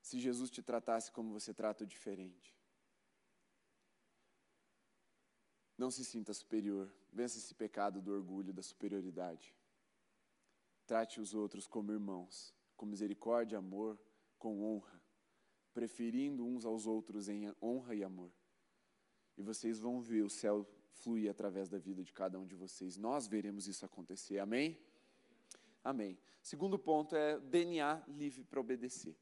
[0.00, 2.58] se Jesus te tratasse como você trata o diferente.
[5.76, 6.90] Não se sinta superior.
[7.12, 9.54] Vença esse pecado do orgulho, da superioridade.
[10.86, 14.00] Trate os outros como irmãos, com misericórdia, amor,
[14.38, 14.99] com honra,
[15.72, 18.30] preferindo uns aos outros em honra e amor.
[19.36, 22.96] E vocês vão ver o céu fluir através da vida de cada um de vocês.
[22.96, 24.38] Nós veremos isso acontecer.
[24.38, 24.78] Amém?
[25.82, 26.18] Amém.
[26.42, 29.16] Segundo ponto é DNA livre para obedecer.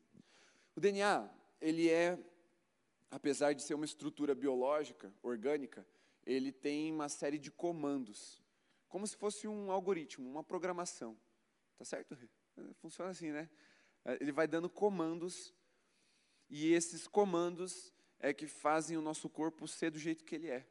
[0.75, 1.29] O DNA,
[1.61, 2.19] ele é,
[3.11, 5.87] apesar de ser uma estrutura biológica, orgânica,
[6.27, 8.43] ele tem uma série de comandos,
[8.89, 11.17] como se fosse um algoritmo, uma programação.
[11.77, 12.17] Tá certo?
[12.77, 13.49] Funciona assim, né?
[14.21, 15.55] Ele vai dando comandos
[16.49, 20.67] e esses comandos é que fazem o nosso corpo ser do jeito que ele é.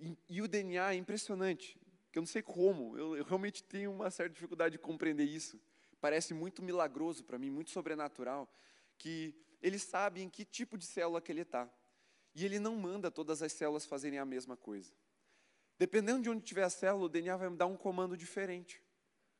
[0.00, 1.78] E, e o DNA é impressionante,
[2.10, 5.60] que eu não sei como, eu, eu realmente tenho uma certa dificuldade de compreender isso.
[6.00, 8.52] Parece muito milagroso para mim, muito sobrenatural,
[8.98, 11.70] que ele sabe em que tipo de célula que ele está.
[12.34, 14.92] E ele não manda todas as células fazerem a mesma coisa.
[15.78, 18.82] Dependendo de onde tiver a célula, o DNA vai dar um comando diferente.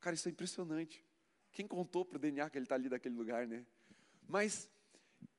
[0.00, 1.04] Cara, isso é impressionante.
[1.52, 3.66] Quem contou para o DNA que ele está ali daquele lugar, né?
[4.26, 4.68] Mas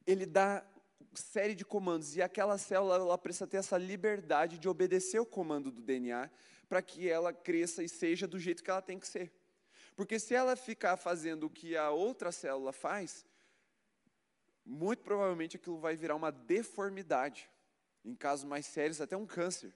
[0.06, 0.66] ele dá
[1.14, 5.72] série de comandos e aquela célula ela precisa ter essa liberdade de obedecer o comando
[5.72, 6.30] do DNA
[6.68, 9.32] para que ela cresça e seja do jeito que ela tem que ser.
[9.96, 13.26] Porque se ela ficar fazendo o que a outra célula faz,
[14.66, 17.50] muito provavelmente aquilo vai virar uma deformidade.
[18.04, 19.74] Em casos mais sérios, até um câncer.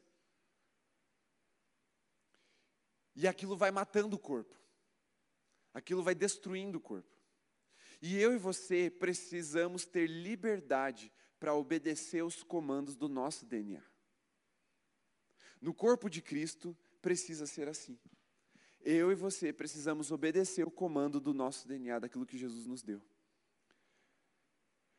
[3.16, 4.56] E aquilo vai matando o corpo.
[5.74, 7.17] Aquilo vai destruindo o corpo.
[8.02, 13.84] E eu e você precisamos ter liberdade para obedecer os comandos do nosso DNA.
[15.62, 18.00] No corpo de Cristo precisa ser assim.
[18.82, 23.02] Eu e você precisamos obedecer o comando do nosso DNA, daquilo que Jesus nos deu.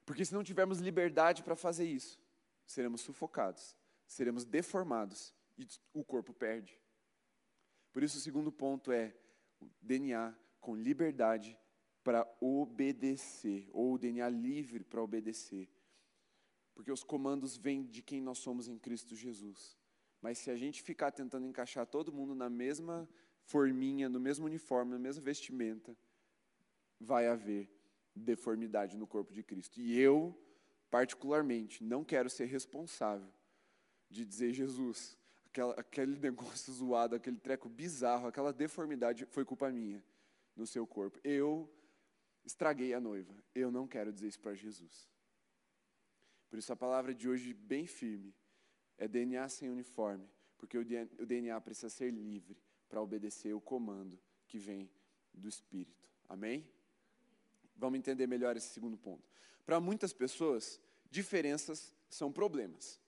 [0.05, 2.19] Porque se não tivermos liberdade para fazer isso,
[2.67, 3.77] seremos sufocados,
[4.07, 6.79] seremos deformados e o corpo perde.
[7.93, 9.15] Por isso, o segundo ponto é
[9.81, 11.59] DNA com liberdade
[12.09, 15.69] para obedecer, ou o DNA livre para obedecer.
[16.75, 19.77] Porque os comandos vêm de quem nós somos em Cristo Jesus.
[20.23, 23.07] Mas se a gente ficar tentando encaixar todo mundo na mesma
[23.43, 25.95] forminha, no mesmo uniforme, na mesma vestimenta,
[26.99, 27.71] vai haver
[28.17, 29.79] deformidade no corpo de Cristo.
[29.79, 30.35] E eu,
[30.91, 33.31] particularmente, não quero ser responsável
[34.09, 40.03] de dizer, Jesus, aquela, aquele negócio zoado, aquele treco bizarro, aquela deformidade foi culpa minha
[40.57, 41.21] no seu corpo.
[41.23, 41.71] Eu
[42.49, 43.35] estraguei a noiva.
[43.55, 45.09] Eu não quero dizer isso para Jesus.
[46.49, 48.35] Por isso a palavra de hoje, bem firme,
[48.97, 50.27] é DNA sem uniforme,
[50.57, 52.57] porque o DNA precisa ser livre
[52.89, 54.91] para obedecer o comando que vem
[55.33, 56.09] do Espírito.
[56.27, 56.67] Amém?
[57.77, 59.23] Vamos entender melhor esse segundo ponto.
[59.67, 60.81] Para muitas pessoas,
[61.11, 62.99] diferenças são problemas.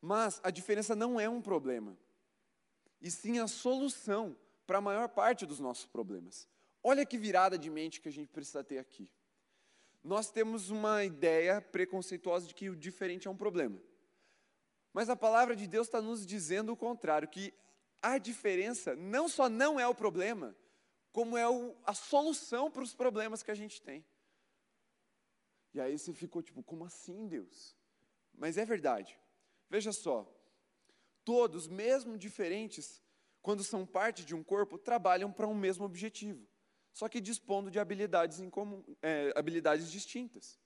[0.00, 1.98] Mas a diferença não é um problema,
[3.00, 6.48] e sim a solução para a maior parte dos nossos problemas.
[6.86, 9.10] Olha que virada de mente que a gente precisa ter aqui.
[10.02, 13.80] Nós temos uma ideia preconceituosa de que o diferente é um problema.
[14.92, 17.54] Mas a palavra de Deus está nos dizendo o contrário, que
[18.02, 20.54] a diferença não só não é o problema,
[21.10, 24.04] como é o, a solução para os problemas que a gente tem.
[25.72, 27.74] E aí você ficou tipo, como assim, Deus?
[28.34, 29.18] Mas é verdade.
[29.70, 30.30] Veja só,
[31.24, 33.02] todos, mesmo diferentes,
[33.40, 36.46] quando são parte de um corpo, trabalham para um mesmo objetivo,
[36.94, 40.58] só que dispondo de habilidades, comum, é, habilidades distintas.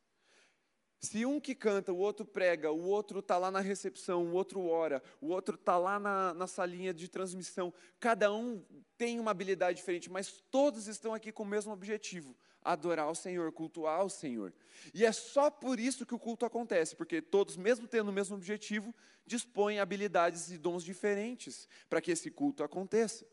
[1.00, 4.66] Se um que canta, o outro prega, o outro está lá na recepção, o outro
[4.66, 8.62] ora, o outro está lá na, na salinha de transmissão, cada um
[8.96, 13.50] tem uma habilidade diferente, mas todos estão aqui com o mesmo objetivo: adorar o Senhor,
[13.52, 14.52] cultuar o Senhor.
[14.92, 18.36] E é só por isso que o culto acontece, porque todos, mesmo tendo o mesmo
[18.36, 23.24] objetivo, dispõem habilidades e dons diferentes para que esse culto aconteça.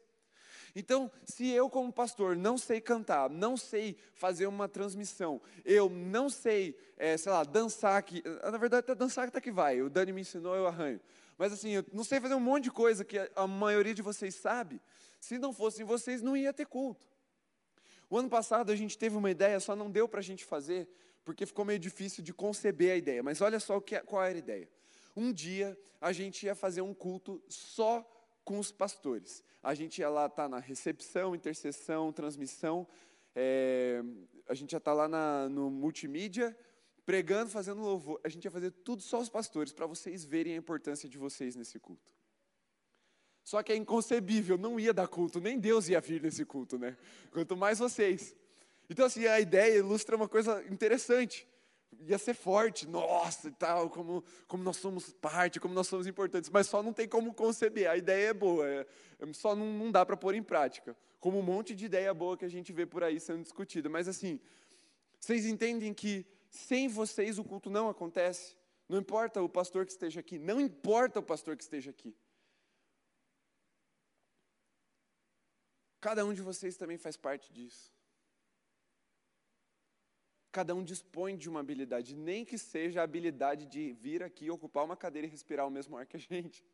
[0.76, 6.30] Então, se eu, como pastor, não sei cantar, não sei fazer uma transmissão, eu não
[6.30, 10.22] sei, é, sei lá, dançar aqui, na verdade, dançar até que vai, o Dani me
[10.22, 11.00] ensinou, eu arranho.
[11.38, 14.36] Mas assim, eu não sei fazer um monte de coisa que a maioria de vocês
[14.36, 14.82] sabe.
[15.20, 17.08] Se não fossem vocês, não ia ter culto.
[18.10, 20.90] O ano passado a gente teve uma ideia, só não deu para a gente fazer,
[21.24, 23.24] porque ficou meio difícil de conceber a ideia.
[23.24, 24.70] Mas olha só o que, é, qual era a ideia.
[25.16, 28.06] Um dia a gente ia fazer um culto só
[28.46, 29.44] com os pastores.
[29.62, 32.88] A gente ia lá tá na recepção, intercessão, transmissão,
[33.36, 34.02] é,
[34.48, 36.58] a gente ia estar tá lá na, no multimídia,
[37.06, 38.22] pregando, fazendo louvor.
[38.24, 41.56] A gente ia fazer tudo só os pastores, para vocês verem a importância de vocês
[41.56, 42.14] nesse culto.
[43.44, 46.98] Só que é inconcebível, não ia dar culto, nem Deus ia vir nesse culto, né?
[47.32, 48.36] Quanto mais vocês.
[48.90, 51.48] Então, assim, a ideia ilustra uma coisa interessante
[52.02, 56.50] ia ser forte, nossa e tal, como, como nós somos parte, como nós somos importantes,
[56.50, 58.86] mas só não tem como conceber, a ideia é boa, é,
[59.20, 62.38] é só não, não dá para pôr em prática, como um monte de ideia boa
[62.38, 64.40] que a gente vê por aí sendo discutida, mas assim,
[65.20, 68.56] vocês entendem que sem vocês o culto não acontece?
[68.88, 72.16] Não importa o pastor que esteja aqui, não importa o pastor que esteja aqui.
[76.00, 77.95] Cada um de vocês também faz parte disso.
[80.56, 84.86] Cada um dispõe de uma habilidade, nem que seja a habilidade de vir aqui, ocupar
[84.86, 86.66] uma cadeira e respirar o mesmo ar que a gente.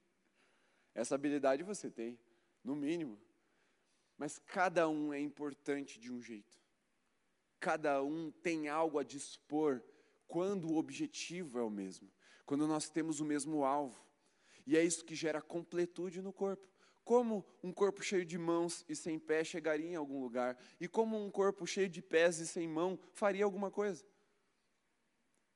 [0.93, 2.19] Essa habilidade você tem,
[2.63, 3.19] no mínimo.
[4.19, 6.59] Mas cada um é importante de um jeito.
[7.59, 9.81] Cada um tem algo a dispor
[10.27, 12.07] quando o objetivo é o mesmo,
[12.45, 13.99] quando nós temos o mesmo alvo.
[14.67, 16.70] E é isso que gera completude no corpo.
[17.03, 20.57] Como um corpo cheio de mãos e sem pé chegaria em algum lugar?
[20.79, 24.05] E como um corpo cheio de pés e sem mão faria alguma coisa?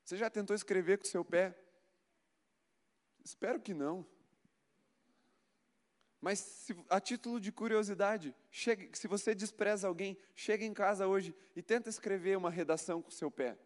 [0.03, 1.57] Você já tentou escrever com o seu pé?
[3.23, 4.05] Espero que não.
[6.21, 11.35] Mas se, a título de curiosidade, chegue, se você despreza alguém, chega em casa hoje
[11.55, 13.57] e tenta escrever uma redação com o seu pé.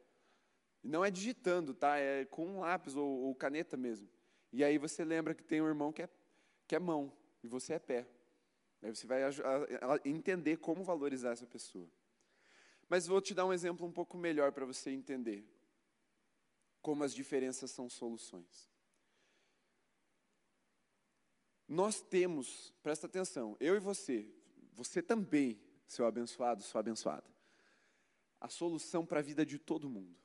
[0.83, 1.97] Não é digitando, tá?
[1.97, 4.09] É com um lápis ou, ou caneta mesmo.
[4.51, 6.09] E aí você lembra que tem um irmão que é,
[6.67, 7.13] que é mão
[7.43, 8.07] e você é pé.
[8.81, 9.21] Aí você vai
[10.05, 11.89] entender como valorizar essa pessoa.
[12.87, 15.45] Mas vou te dar um exemplo um pouco melhor para você entender
[16.81, 18.69] como as diferenças são soluções.
[21.67, 24.27] Nós temos, presta atenção, eu e você,
[24.73, 27.29] você também, seu abençoado, sua abençoada,
[28.41, 30.17] a solução para a vida de todo mundo,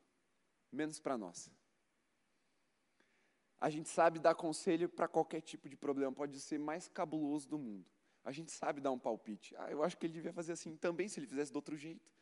[0.72, 1.50] menos para a nossa.
[3.64, 7.58] A gente sabe dar conselho para qualquer tipo de problema, pode ser mais cabuloso do
[7.58, 7.86] mundo.
[8.22, 9.56] A gente sabe dar um palpite.
[9.56, 12.12] Ah, eu acho que ele devia fazer assim também se ele fizesse de outro jeito.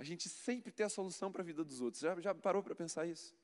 [0.00, 2.02] A gente sempre tem a solução para a vida dos outros.
[2.02, 3.36] Já, já parou para pensar isso?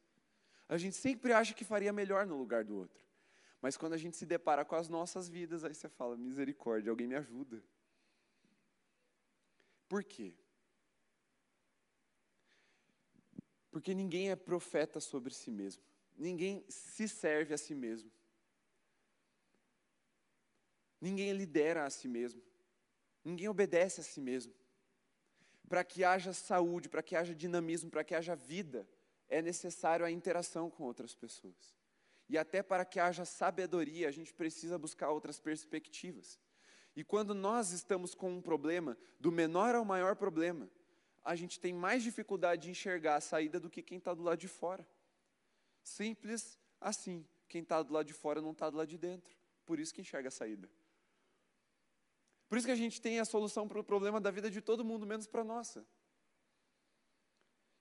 [0.68, 3.00] A gente sempre acha que faria melhor no lugar do outro.
[3.62, 7.06] Mas quando a gente se depara com as nossas vidas, aí você fala: misericórdia, alguém
[7.06, 7.62] me ajuda.
[9.88, 10.34] Por quê?
[13.70, 15.84] Porque ninguém é profeta sobre si mesmo
[16.16, 18.10] ninguém se serve a si mesmo.
[21.00, 22.42] Ninguém lidera a si mesmo.
[23.24, 24.54] Ninguém obedece a si mesmo.
[25.68, 28.88] Para que haja saúde, para que haja dinamismo, para que haja vida,
[29.28, 31.76] é necessário a interação com outras pessoas.
[32.28, 36.40] E até para que haja sabedoria, a gente precisa buscar outras perspectivas.
[36.94, 40.70] E quando nós estamos com um problema, do menor ao maior problema,
[41.24, 44.38] a gente tem mais dificuldade de enxergar a saída do que quem está do lado
[44.38, 44.86] de fora.
[45.86, 47.24] Simples assim.
[47.48, 49.36] Quem está do lado de fora não está do lado de dentro.
[49.64, 50.68] Por isso que enxerga a saída.
[52.48, 54.84] Por isso que a gente tem a solução para o problema da vida de todo
[54.84, 55.86] mundo, menos para a nossa.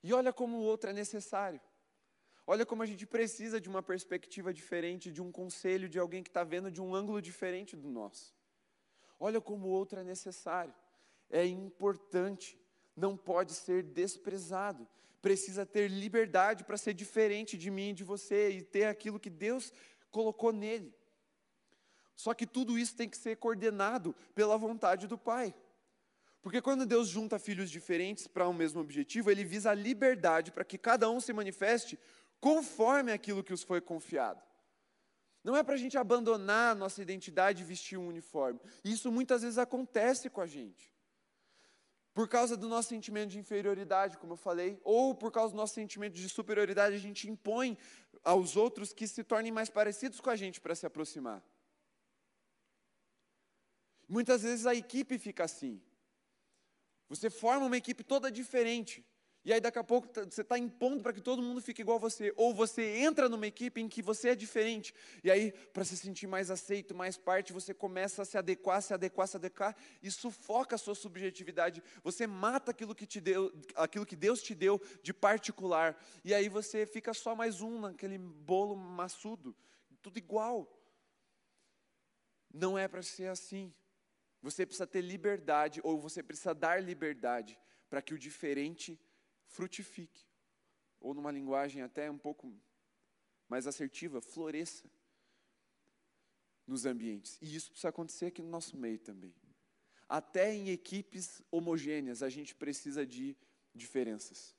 [0.04, 1.60] E olha como o outro é necessário.
[2.46, 6.30] Olha como a gente precisa de uma perspectiva diferente, de um conselho, de alguém que
[6.30, 8.36] está vendo de um ângulo diferente do nosso.
[9.18, 10.74] Olha como o outro é necessário.
[11.28, 12.56] É importante,
[12.96, 14.88] não pode ser desprezado
[15.26, 19.28] precisa ter liberdade para ser diferente de mim e de você e ter aquilo que
[19.28, 19.72] Deus
[20.08, 20.94] colocou nele.
[22.14, 25.52] Só que tudo isso tem que ser coordenado pela vontade do Pai.
[26.40, 30.64] Porque quando Deus junta filhos diferentes para um mesmo objetivo, ele visa a liberdade para
[30.64, 31.98] que cada um se manifeste
[32.40, 34.40] conforme aquilo que os foi confiado.
[35.42, 38.60] Não é para a gente abandonar a nossa identidade e vestir um uniforme.
[38.84, 40.95] Isso muitas vezes acontece com a gente.
[42.16, 45.74] Por causa do nosso sentimento de inferioridade, como eu falei, ou por causa do nosso
[45.74, 47.76] sentimento de superioridade, a gente impõe
[48.24, 51.44] aos outros que se tornem mais parecidos com a gente para se aproximar.
[54.08, 55.78] Muitas vezes a equipe fica assim.
[57.10, 59.04] Você forma uma equipe toda diferente.
[59.46, 62.00] E aí daqui a pouco você está impondo para que todo mundo fique igual a
[62.00, 62.34] você.
[62.36, 64.92] Ou você entra numa equipe em que você é diferente.
[65.22, 68.92] E aí, para se sentir mais aceito, mais parte, você começa a se adequar, se
[68.92, 71.80] adequar, se adequar, e sufoca a sua subjetividade.
[72.02, 75.96] Você mata aquilo que, te deu, aquilo que Deus te deu de particular.
[76.24, 79.54] E aí você fica só mais um naquele bolo maçudo.
[80.02, 80.68] Tudo igual.
[82.52, 83.72] Não é para ser assim.
[84.42, 87.56] Você precisa ter liberdade, ou você precisa dar liberdade
[87.88, 88.98] para que o diferente
[89.46, 90.24] frutifique.
[91.00, 92.52] Ou numa linguagem até um pouco
[93.48, 94.90] mais assertiva, floresça
[96.66, 97.38] nos ambientes.
[97.40, 99.34] E isso precisa acontecer aqui no nosso meio também.
[100.08, 103.36] Até em equipes homogêneas a gente precisa de
[103.74, 104.56] diferenças.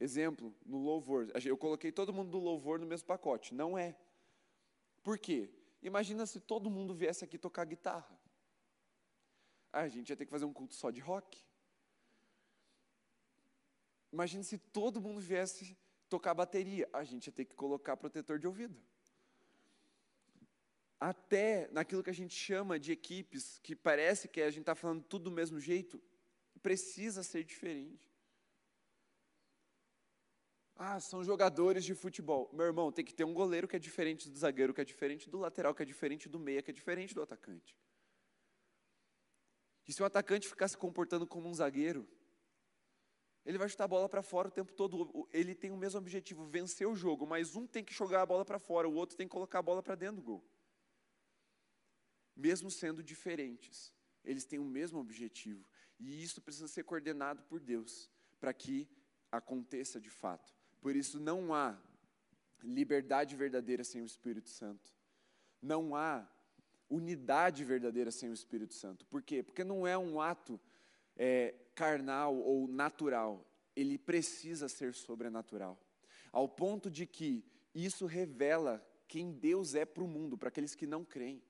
[0.00, 1.30] Exemplo, no louvor.
[1.44, 3.54] Eu coloquei todo mundo do louvor no mesmo pacote.
[3.54, 3.96] Não é.
[5.02, 5.50] Por quê?
[5.82, 8.18] Imagina se todo mundo viesse aqui tocar guitarra.
[9.72, 11.44] Ah, a gente ia ter que fazer um culto só de rock.
[14.14, 15.76] Imagine se todo mundo viesse
[16.08, 18.80] tocar bateria, a gente ia ter que colocar protetor de ouvido.
[21.00, 25.02] Até naquilo que a gente chama de equipes, que parece que a gente está falando
[25.02, 26.00] tudo do mesmo jeito,
[26.62, 28.08] precisa ser diferente.
[30.76, 32.48] Ah, são jogadores de futebol.
[32.52, 35.28] Meu irmão, tem que ter um goleiro que é diferente do zagueiro, que é diferente
[35.28, 37.76] do lateral, que é diferente do meia, que é diferente do atacante.
[39.88, 42.06] E se o atacante ficar se comportando como um zagueiro,
[43.44, 45.28] ele vai chutar a bola para fora o tempo todo.
[45.32, 48.44] Ele tem o mesmo objetivo, vencer o jogo, mas um tem que jogar a bola
[48.44, 50.44] para fora, o outro tem que colocar a bola para dentro do gol.
[52.34, 53.92] Mesmo sendo diferentes,
[54.24, 55.68] eles têm o mesmo objetivo.
[56.00, 58.88] E isso precisa ser coordenado por Deus, para que
[59.30, 60.54] aconteça de fato.
[60.80, 61.78] Por isso não há
[62.62, 64.92] liberdade verdadeira sem o Espírito Santo.
[65.60, 66.26] Não há
[66.88, 69.04] unidade verdadeira sem o Espírito Santo.
[69.06, 69.42] Por quê?
[69.42, 70.60] Porque não é um ato
[71.16, 73.44] é, carnal ou natural,
[73.74, 75.78] ele precisa ser sobrenatural.
[76.32, 77.44] Ao ponto de que
[77.74, 81.42] isso revela quem Deus é para o mundo, para aqueles que não creem.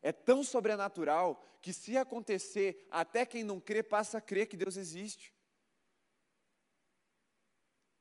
[0.00, 4.76] É tão sobrenatural que, se acontecer, até quem não crê passa a crer que Deus
[4.76, 5.32] existe.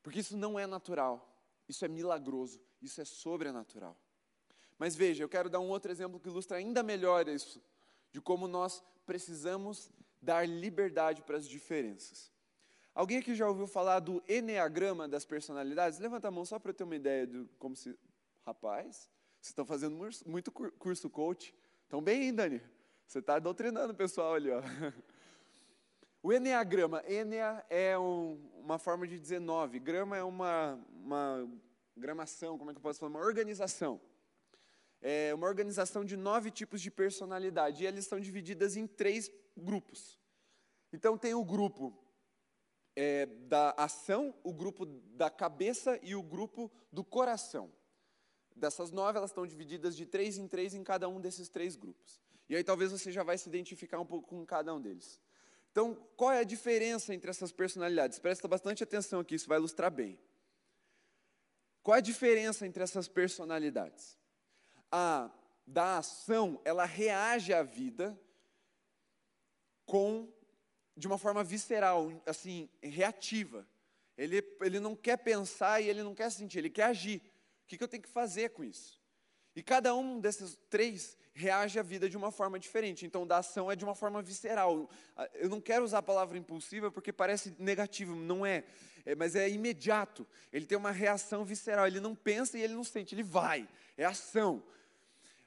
[0.01, 3.95] Porque isso não é natural, isso é milagroso, isso é sobrenatural.
[4.77, 7.61] Mas veja, eu quero dar um outro exemplo que ilustra ainda melhor isso,
[8.11, 9.91] de como nós precisamos
[10.21, 12.31] dar liberdade para as diferenças.
[12.93, 15.99] Alguém aqui já ouviu falar do Enneagrama das personalidades?
[15.99, 17.97] Levanta a mão só para eu ter uma ideia de como se.
[18.45, 19.09] Rapaz,
[19.39, 19.95] vocês estão fazendo
[20.25, 21.55] muito curso coach.
[21.83, 22.61] Estão bem, hein, Dani?
[23.07, 24.61] Você está doutrinando o pessoal ali, ó.
[26.23, 31.49] O Enneagrama, Enea é um, uma forma de dizer nove, grama é uma, uma
[31.97, 33.09] gramação, como é que eu posso falar?
[33.09, 33.99] Uma organização.
[35.01, 40.19] É uma organização de nove tipos de personalidade, e elas estão divididas em três grupos.
[40.93, 41.97] Então tem o grupo
[42.95, 47.71] é, da ação, o grupo da cabeça e o grupo do coração.
[48.55, 52.21] Dessas nove, elas estão divididas de três em três em cada um desses três grupos.
[52.49, 55.21] E aí talvez você já vai se identificar um pouco com cada um deles.
[55.71, 58.19] Então, qual é a diferença entre essas personalidades?
[58.19, 60.19] Presta bastante atenção aqui, isso vai ilustrar bem.
[61.81, 64.17] Qual é a diferença entre essas personalidades?
[64.91, 65.31] A
[65.65, 68.19] da ação, ela reage à vida
[69.85, 70.31] com
[70.95, 73.65] de uma forma visceral, assim, reativa.
[74.17, 77.21] Ele, ele não quer pensar e ele não quer sentir, ele quer agir.
[77.63, 79.01] O que, que eu tenho que fazer com isso?
[79.55, 83.05] E cada um desses três reage à vida de uma forma diferente.
[83.05, 84.89] Então, da ação é de uma forma visceral.
[85.33, 88.63] Eu não quero usar a palavra impulsiva porque parece negativo, não é.
[89.05, 89.15] é.
[89.15, 90.27] Mas é imediato.
[90.51, 91.87] Ele tem uma reação visceral.
[91.87, 93.67] Ele não pensa e ele não sente, ele vai.
[93.97, 94.63] É ação.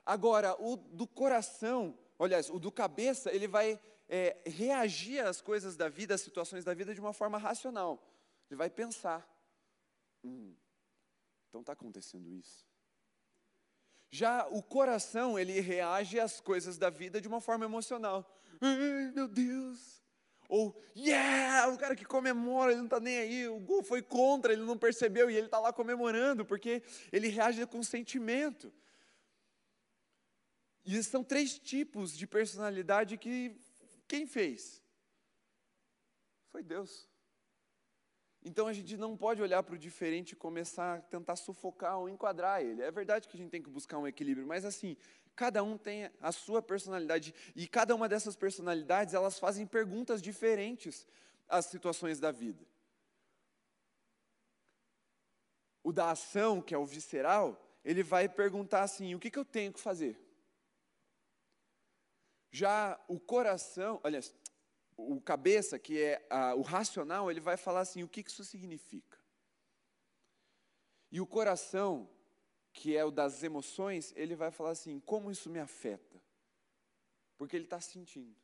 [0.07, 5.89] Agora, o do coração, aliás, o do cabeça, ele vai é, reagir às coisas da
[5.89, 8.03] vida, às situações da vida de uma forma racional.
[8.51, 9.27] Ele vai pensar:
[10.23, 10.55] hum,
[11.49, 12.67] então está acontecendo isso.
[14.11, 18.41] Já o coração, ele reage às coisas da vida de uma forma emocional.
[18.61, 20.05] Ai, meu Deus!
[20.49, 21.69] Ou, yeah!
[21.73, 24.79] O cara que comemora, ele não está nem aí, o gol foi contra, ele não
[24.79, 28.73] percebeu e ele está lá comemorando, porque ele reage com sentimento.
[30.85, 33.57] E são três tipos de personalidade que
[34.07, 34.83] quem fez?
[36.51, 37.09] Foi Deus.
[38.45, 42.09] Então a gente não pode olhar para o diferente e começar a tentar sufocar ou
[42.09, 42.83] enquadrar ele.
[42.83, 44.97] É verdade que a gente tem que buscar um equilíbrio, mas assim,
[45.35, 51.07] cada um tem a sua personalidade e cada uma dessas personalidades, elas fazem perguntas diferentes
[51.49, 52.67] às situações da vida.
[55.83, 59.45] O da ação, que é o visceral, ele vai perguntar assim: o que, que eu
[59.45, 60.24] tenho que fazer?
[62.55, 64.33] Já o coração, aliás,
[64.97, 69.19] o cabeça, que é a, o racional, ele vai falar assim: o que, isso significa?
[71.11, 72.09] E o coração,
[72.73, 76.23] que é o das emoções, ele vai falar assim: como isso me afeta?
[77.37, 78.37] Porque ele está sentindo.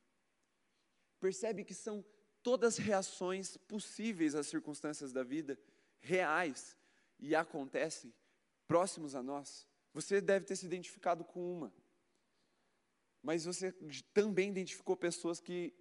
[1.20, 2.04] Percebe que são
[2.42, 5.56] todas reações possíveis às circunstâncias da vida,
[6.00, 6.76] reais,
[7.16, 8.12] e acontecem
[8.66, 9.68] próximos a nós.
[9.94, 11.72] Você deve ter se identificado com uma.
[13.22, 13.72] Mas você
[14.14, 15.74] também identificou pessoas que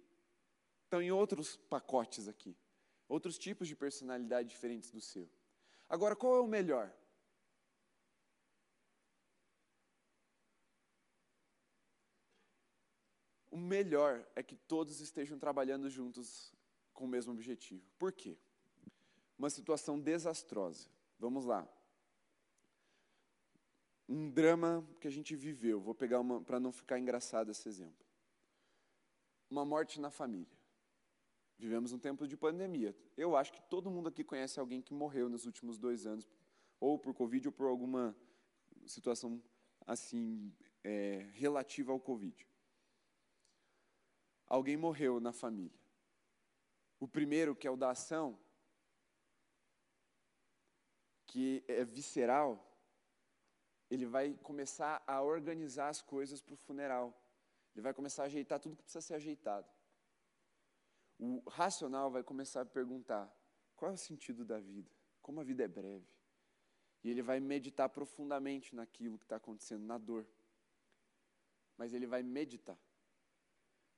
[0.84, 2.56] estão em outros pacotes aqui,
[3.08, 5.28] outros tipos de personalidade diferentes do seu.
[5.88, 6.92] Agora, qual é o melhor?
[13.50, 16.54] O melhor é que todos estejam trabalhando juntos
[16.92, 17.84] com o mesmo objetivo.
[17.98, 18.38] Por quê?
[19.36, 20.88] Uma situação desastrosa.
[21.18, 21.68] Vamos lá.
[24.12, 25.80] Um drama que a gente viveu.
[25.80, 28.04] Vou pegar uma para não ficar engraçado esse exemplo.
[29.48, 30.58] Uma morte na família.
[31.56, 32.92] Vivemos um tempo de pandemia.
[33.16, 36.28] Eu acho que todo mundo aqui conhece alguém que morreu nos últimos dois anos,
[36.80, 38.16] ou por Covid ou por alguma
[38.84, 39.40] situação
[39.86, 40.52] assim
[40.82, 42.48] é, relativa ao Covid.
[44.44, 45.78] Alguém morreu na família.
[46.98, 48.36] O primeiro, que é o da ação,
[51.28, 52.69] que é visceral,
[53.90, 57.14] ele vai começar a organizar as coisas para o funeral.
[57.74, 59.68] Ele vai começar a ajeitar tudo que precisa ser ajeitado
[61.20, 63.30] o racional vai começar a perguntar:
[63.76, 64.90] qual é o sentido da vida?
[65.20, 66.08] Como a vida é breve?
[67.04, 70.26] E ele vai meditar profundamente naquilo que está acontecendo, na dor.
[71.76, 72.78] Mas ele vai meditar.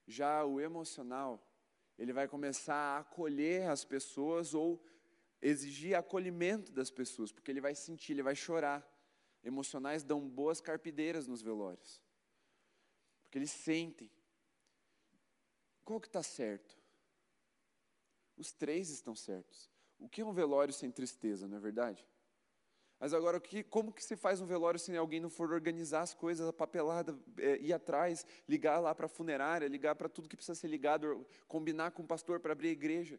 [0.07, 1.45] Já o emocional,
[1.99, 4.84] ele vai começar a acolher as pessoas ou
[5.40, 8.88] exigir acolhimento das pessoas, porque ele vai sentir, ele vai chorar.
[9.43, 12.01] Emocionais dão boas carpideiras nos velórios,
[13.22, 14.11] porque eles sentem.
[15.84, 16.78] Qual que está certo?
[18.36, 19.70] Os três estão certos.
[19.99, 22.07] O que é um velório sem tristeza, não é verdade?
[23.03, 26.14] Mas agora, que, como que se faz um velório se alguém não for organizar as
[26.14, 30.36] coisas, a papelada, é, ir atrás, ligar lá para a funerária, ligar para tudo que
[30.36, 33.18] precisa ser ligado, combinar com o pastor para abrir a igreja?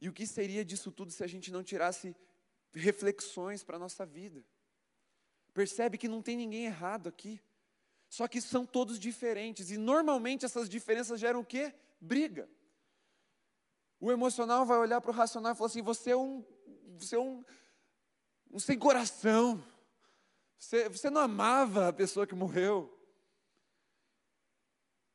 [0.00, 2.16] E o que seria disso tudo se a gente não tirasse
[2.72, 4.44] reflexões para a nossa vida?
[5.52, 7.40] Percebe que não tem ninguém errado aqui.
[8.08, 9.70] Só que são todos diferentes.
[9.70, 11.74] E normalmente essas diferenças geram o quê?
[12.00, 12.48] Briga.
[14.00, 16.44] O emocional vai olhar para o racional e falar assim: você é um,
[16.98, 17.44] você é um,
[18.50, 19.62] um sem coração.
[20.58, 22.96] Você, você não amava a pessoa que morreu.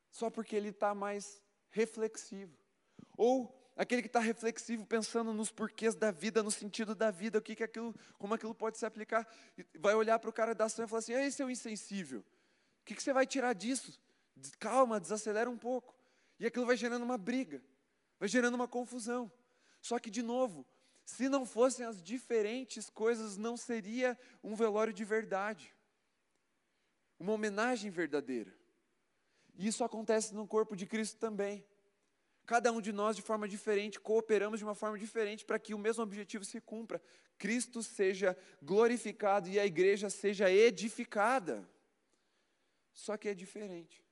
[0.10, 2.58] Só porque ele está mais reflexivo.
[3.18, 7.42] Ou aquele que está reflexivo, pensando nos porquês da vida, no sentido da vida, o
[7.42, 9.28] que, que aquilo, como aquilo pode se aplicar,
[9.78, 12.20] vai olhar para o cara da ação e falar assim: esse é o insensível.
[12.82, 14.00] O que, que você vai tirar disso?
[14.60, 15.96] Calma, desacelera um pouco.
[16.40, 17.62] E aquilo vai gerando uma briga.
[18.20, 19.32] Vai gerando uma confusão.
[19.82, 20.66] Só que, de novo,
[21.04, 25.74] se não fossem as diferentes coisas, não seria um velório de verdade.
[27.20, 28.54] Uma homenagem verdadeira.
[29.56, 31.66] E isso acontece no corpo de Cristo também.
[32.46, 35.80] Cada um de nós, de forma diferente, cooperamos de uma forma diferente para que o
[35.80, 37.02] mesmo objetivo se cumpra.
[37.38, 41.68] Cristo seja glorificado e a igreja seja edificada.
[42.94, 44.04] Só que é diferente.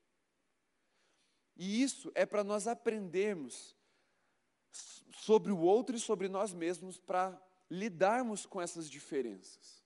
[1.55, 3.77] E isso é para nós aprendermos
[5.17, 9.83] sobre o outro e sobre nós mesmos para lidarmos com essas diferenças.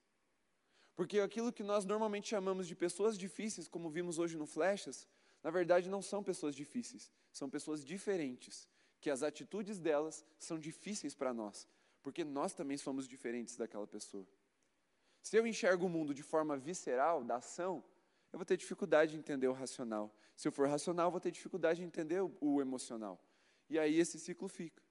[0.95, 5.07] Porque aquilo que nós normalmente chamamos de pessoas difíceis, como vimos hoje no Flechas,
[5.47, 8.67] na verdade não são pessoas difíceis, são pessoas diferentes,
[8.99, 11.65] que as atitudes delas são difíceis para nós,
[12.03, 14.27] porque nós também somos diferentes daquela pessoa.
[15.21, 17.81] Se eu enxergo o mundo de forma visceral, da ação,
[18.33, 20.13] eu vou ter dificuldade de entender o racional.
[20.35, 23.17] Se eu for racional, eu vou ter dificuldade de entender o, o emocional.
[23.69, 24.83] E aí esse ciclo fica.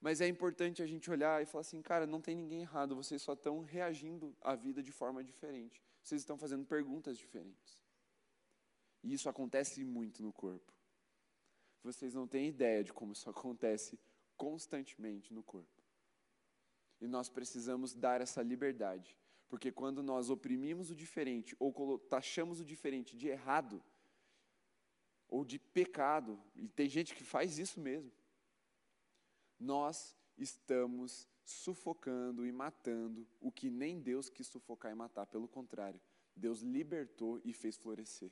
[0.00, 3.20] Mas é importante a gente olhar e falar assim, cara, não tem ninguém errado, vocês
[3.20, 5.84] só estão reagindo à vida de forma diferente.
[6.02, 7.81] Vocês estão fazendo perguntas diferentes.
[9.02, 10.72] E isso acontece muito no corpo.
[11.82, 13.98] Vocês não têm ideia de como isso acontece
[14.36, 15.82] constantemente no corpo.
[17.00, 19.16] E nós precisamos dar essa liberdade.
[19.48, 23.82] Porque quando nós oprimimos o diferente ou taxamos o diferente de errado
[25.28, 28.12] ou de pecado, e tem gente que faz isso mesmo,
[29.58, 36.00] nós estamos sufocando e matando o que nem Deus quis sufocar e matar, pelo contrário,
[36.34, 38.30] Deus libertou e fez florescer.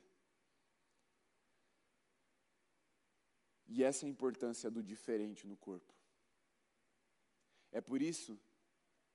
[3.67, 5.93] E essa é a importância do diferente no corpo.
[7.71, 8.39] É por isso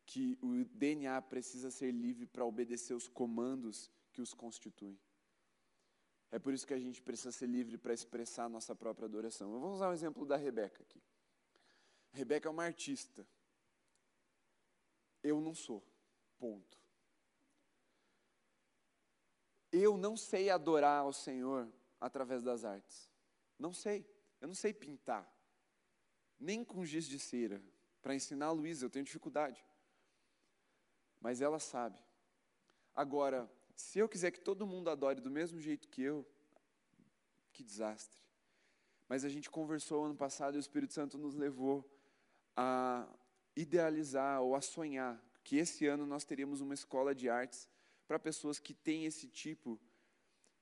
[0.06, 4.98] que o DNA precisa ser livre para obedecer os comandos que os constituem.
[6.30, 9.52] É por isso que a gente precisa ser livre para expressar a nossa própria adoração.
[9.52, 11.02] Eu vou usar o um exemplo da Rebeca aqui.
[12.12, 13.26] Rebeca é uma artista.
[15.22, 15.82] Eu não sou.
[16.38, 16.78] Ponto.
[19.72, 21.70] Eu não sei adorar ao Senhor
[22.00, 23.10] através das artes.
[23.58, 24.06] Não sei.
[24.40, 25.30] Eu não sei pintar.
[26.38, 27.62] Nem com giz de cera.
[28.02, 29.64] Para ensinar a Luísa, eu tenho dificuldade.
[31.20, 31.98] Mas ela sabe.
[32.94, 36.26] Agora, se eu quiser que todo mundo adore do mesmo jeito que eu,
[37.52, 38.20] que desastre.
[39.08, 41.88] Mas a gente conversou ano passado e o Espírito Santo nos levou
[42.56, 43.08] a
[43.54, 47.68] idealizar ou a sonhar que esse ano nós teríamos uma escola de artes
[48.06, 49.80] para pessoas que têm esse tipo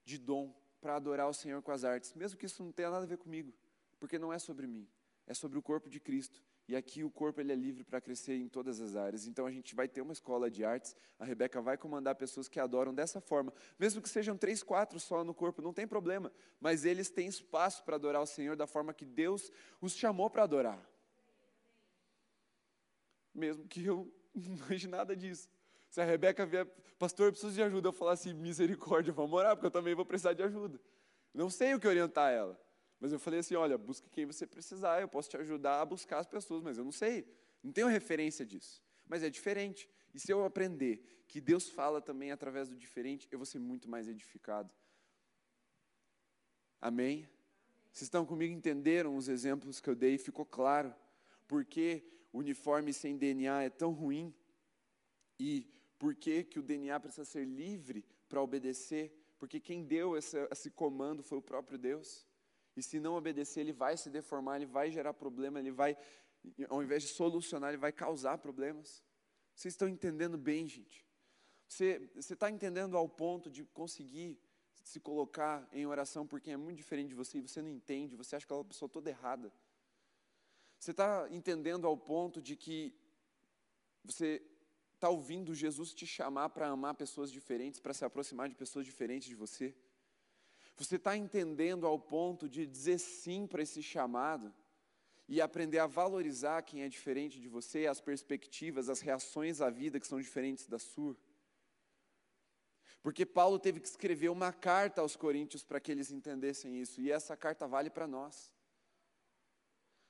[0.04, 3.04] de dom para adorar o Senhor com as artes, mesmo que isso não tenha nada
[3.04, 3.54] a ver comigo,
[3.98, 4.88] porque não é sobre mim,
[5.26, 6.42] é sobre o corpo de Cristo.
[6.66, 9.26] E aqui o corpo ele é livre para crescer em todas as áreas.
[9.26, 10.96] Então a gente vai ter uma escola de artes.
[11.18, 15.22] A Rebeca vai comandar pessoas que adoram dessa forma, mesmo que sejam três, quatro só
[15.22, 16.32] no corpo, não tem problema.
[16.58, 20.44] Mas eles têm espaço para adorar o Senhor da forma que Deus os chamou para
[20.44, 20.90] adorar.
[23.34, 25.48] Mesmo que eu não imagine nada disso.
[25.90, 26.66] Se a Rebeca vier,
[26.98, 30.04] pastor, eu preciso de ajuda, eu falar assim, misericórdia, vamos orar, porque eu também vou
[30.04, 30.80] precisar de ajuda.
[31.32, 32.58] Não sei o que orientar ela.
[33.04, 36.20] Mas eu falei assim: olha, busque quem você precisar, eu posso te ajudar a buscar
[36.20, 37.28] as pessoas, mas eu não sei,
[37.62, 38.82] não tenho referência disso.
[39.06, 39.86] Mas é diferente.
[40.14, 43.90] E se eu aprender que Deus fala também através do diferente, eu vou ser muito
[43.90, 44.72] mais edificado.
[46.80, 47.28] Amém?
[47.92, 48.54] Vocês estão comigo?
[48.54, 50.16] Entenderam os exemplos que eu dei?
[50.16, 50.94] Ficou claro
[51.46, 52.02] por que
[52.32, 54.34] uniforme sem DNA é tão ruim?
[55.38, 59.14] E por que, que o DNA precisa ser livre para obedecer?
[59.38, 62.26] Porque quem deu esse, esse comando foi o próprio Deus.
[62.76, 65.96] E se não obedecer, ele vai se deformar, ele vai gerar problema, ele vai,
[66.68, 69.02] ao invés de solucionar, ele vai causar problemas.
[69.54, 71.06] Vocês estão entendendo bem, gente?
[71.68, 74.38] Você está entendendo ao ponto de conseguir
[74.82, 78.16] se colocar em oração por quem é muito diferente de você e você não entende,
[78.16, 79.52] você acha que uma pessoa toda errada.
[80.78, 82.94] Você está entendendo ao ponto de que
[84.04, 84.42] você
[84.94, 89.26] está ouvindo Jesus te chamar para amar pessoas diferentes, para se aproximar de pessoas diferentes
[89.26, 89.74] de você.
[90.76, 94.52] Você está entendendo ao ponto de dizer sim para esse chamado
[95.28, 100.00] e aprender a valorizar quem é diferente de você, as perspectivas, as reações à vida
[100.00, 101.16] que são diferentes da sua?
[103.02, 107.12] Porque Paulo teve que escrever uma carta aos coríntios para que eles entendessem isso, e
[107.12, 108.52] essa carta vale para nós.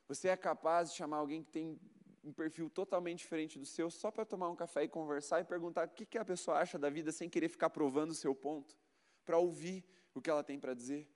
[0.06, 1.80] Você é capaz de chamar alguém que tem
[2.22, 5.88] um perfil totalmente diferente do seu só para tomar um café e conversar e perguntar
[5.88, 8.76] o que, que a pessoa acha da vida sem querer ficar provando o seu ponto,
[9.24, 9.84] para ouvir
[10.14, 11.08] o que ela tem para dizer.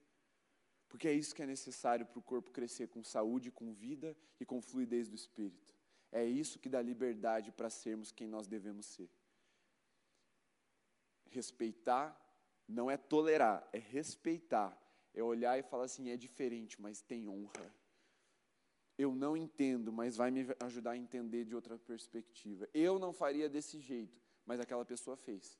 [0.88, 4.44] Porque é isso que é necessário para o corpo crescer com saúde, com vida e
[4.44, 5.74] com fluidez do espírito.
[6.10, 9.10] É isso que dá liberdade para sermos quem nós devemos ser.
[11.30, 12.18] Respeitar
[12.66, 14.76] não é tolerar, é respeitar.
[15.14, 17.74] É olhar e falar assim: é diferente, mas tem honra.
[18.96, 22.68] Eu não entendo, mas vai me ajudar a entender de outra perspectiva.
[22.74, 25.58] Eu não faria desse jeito, mas aquela pessoa fez.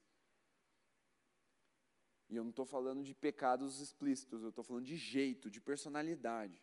[2.28, 6.62] E eu não estou falando de pecados explícitos, eu estou falando de jeito, de personalidade.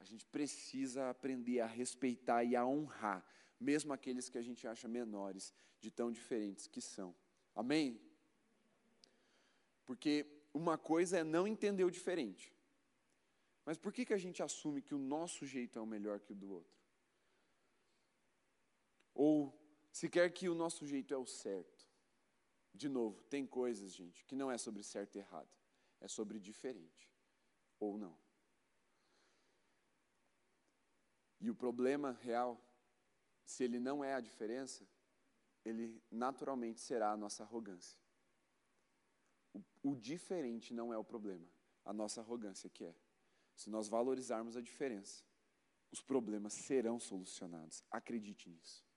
[0.00, 3.24] A gente precisa aprender a respeitar e a honrar,
[3.60, 7.14] mesmo aqueles que a gente acha menores, de tão diferentes que são.
[7.54, 8.00] Amém?
[9.84, 12.52] Porque uma coisa é não entender o diferente.
[13.64, 16.32] Mas por que, que a gente assume que o nosso jeito é o melhor que
[16.32, 16.78] o do outro?
[19.12, 19.54] Ou
[19.92, 21.77] se quer que o nosso jeito é o certo?
[22.72, 25.50] De novo, tem coisas, gente, que não é sobre certo e errado,
[26.00, 27.10] é sobre diferente
[27.78, 28.16] ou não.
[31.40, 32.60] E o problema real,
[33.44, 34.86] se ele não é a diferença,
[35.64, 37.98] ele naturalmente será a nossa arrogância.
[39.52, 41.46] O, o diferente não é o problema,
[41.84, 42.94] a nossa arrogância que é.
[43.54, 45.24] Se nós valorizarmos a diferença,
[45.90, 47.82] os problemas serão solucionados.
[47.90, 48.87] Acredite nisso.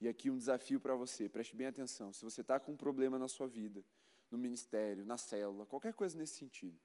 [0.00, 2.12] E aqui um desafio para você, preste bem atenção.
[2.12, 3.84] Se você está com um problema na sua vida,
[4.30, 6.78] no ministério, na célula, qualquer coisa nesse sentido,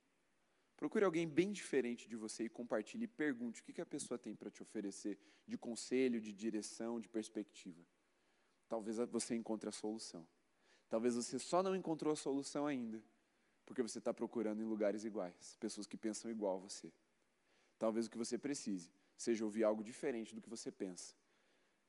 [0.75, 4.17] procure alguém bem diferente de você e compartilhe e pergunte o que, que a pessoa
[4.17, 7.85] tem para te oferecer de conselho, de direção, de perspectiva.
[8.67, 10.27] Talvez você encontre a solução.
[10.89, 13.03] Talvez você só não encontrou a solução ainda,
[13.65, 16.91] porque você está procurando em lugares iguais, pessoas que pensam igual a você.
[17.77, 21.15] Talvez o que você precise seja ouvir algo diferente do que você pensa,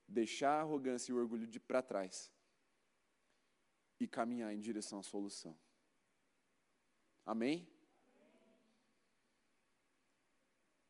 [0.09, 2.33] deixar a arrogância e o orgulho para trás
[3.99, 5.57] e caminhar em direção à solução.
[7.25, 7.67] Amém?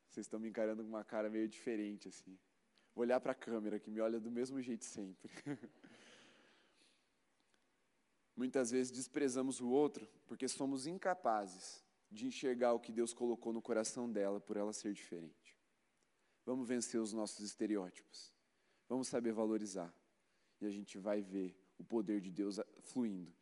[0.09, 2.39] Vocês estão me encarando com uma cara meio diferente assim.
[2.95, 5.31] Vou olhar para a câmera que me olha do mesmo jeito sempre.
[8.37, 13.63] Muitas vezes desprezamos o outro porque somos incapazes de enxergar o que Deus colocou no
[13.63, 15.57] coração dela por ela ser diferente.
[16.45, 18.34] Vamos vencer os nossos estereótipos.
[18.89, 19.93] Vamos saber valorizar.
[20.61, 23.35] E a gente vai ver o poder de Deus fluindo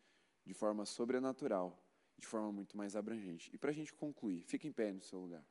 [0.44, 1.78] de forma sobrenatural,
[2.18, 3.50] de forma muito mais abrangente.
[3.54, 5.44] E para a gente concluir, fique em pé no seu lugar.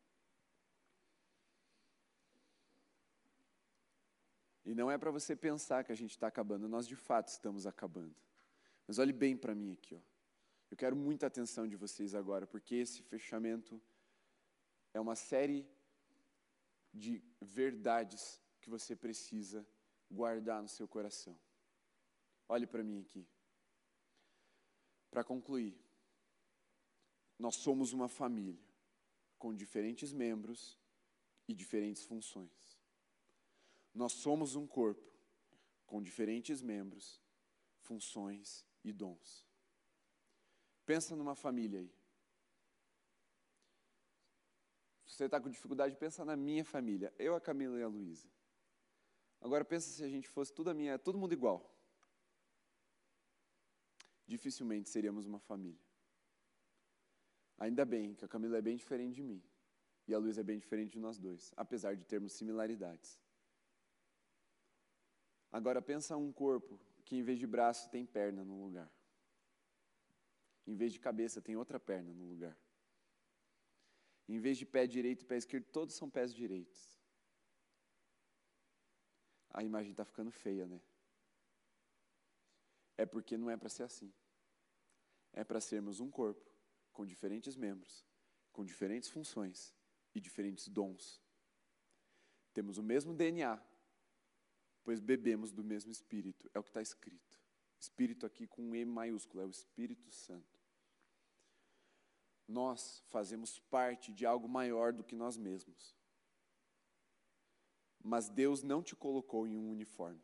[4.66, 7.66] E não é para você pensar que a gente está acabando, nós de fato estamos
[7.66, 8.16] acabando.
[8.88, 10.02] Mas olhe bem para mim aqui, ó.
[10.70, 13.82] Eu quero muita atenção de vocês agora, porque esse fechamento
[14.94, 15.68] é uma série
[16.94, 19.68] de verdades que você precisa
[20.12, 21.40] guardar no seu coração.
[22.48, 23.26] Olhe para mim aqui.
[25.10, 25.80] Para concluir,
[27.40, 28.64] nós somos uma família
[29.38, 30.78] com diferentes membros
[31.48, 32.80] e diferentes funções.
[33.94, 35.12] Nós somos um corpo
[35.86, 37.22] com diferentes membros,
[37.80, 39.46] funções e dons.
[40.86, 41.94] Pensa numa família aí.
[45.06, 47.14] Se você está com dificuldade, pensa na minha família.
[47.20, 48.30] Eu, a Camila e a Luísa.
[49.42, 51.76] Agora pensa se a gente fosse tudo a minha, todo mundo igual.
[54.28, 55.82] Dificilmente seríamos uma família.
[57.58, 59.44] Ainda bem que a Camila é bem diferente de mim
[60.08, 63.20] e a Luísa é bem diferente de nós dois, apesar de termos similaridades.
[65.52, 68.90] Agora pensa um corpo que em vez de braço tem perna no lugar.
[70.66, 72.58] Em vez de cabeça tem outra perna no lugar.
[74.30, 77.01] Em vez de pé direito e pé esquerdo, todos são pés direitos.
[79.54, 80.82] A imagem está ficando feia, né?
[82.98, 84.14] É porque não é para ser assim.
[85.34, 86.52] É para sermos um corpo
[86.92, 88.06] com diferentes membros,
[88.52, 89.74] com diferentes funções
[90.14, 91.22] e diferentes dons.
[92.54, 93.62] Temos o mesmo DNA,
[94.84, 97.40] pois bebemos do mesmo Espírito, é o que está escrito.
[97.80, 100.60] Espírito aqui com um E maiúsculo, é o Espírito Santo.
[102.48, 105.96] Nós fazemos parte de algo maior do que nós mesmos.
[108.04, 110.22] Mas Deus não te colocou em um uniforme.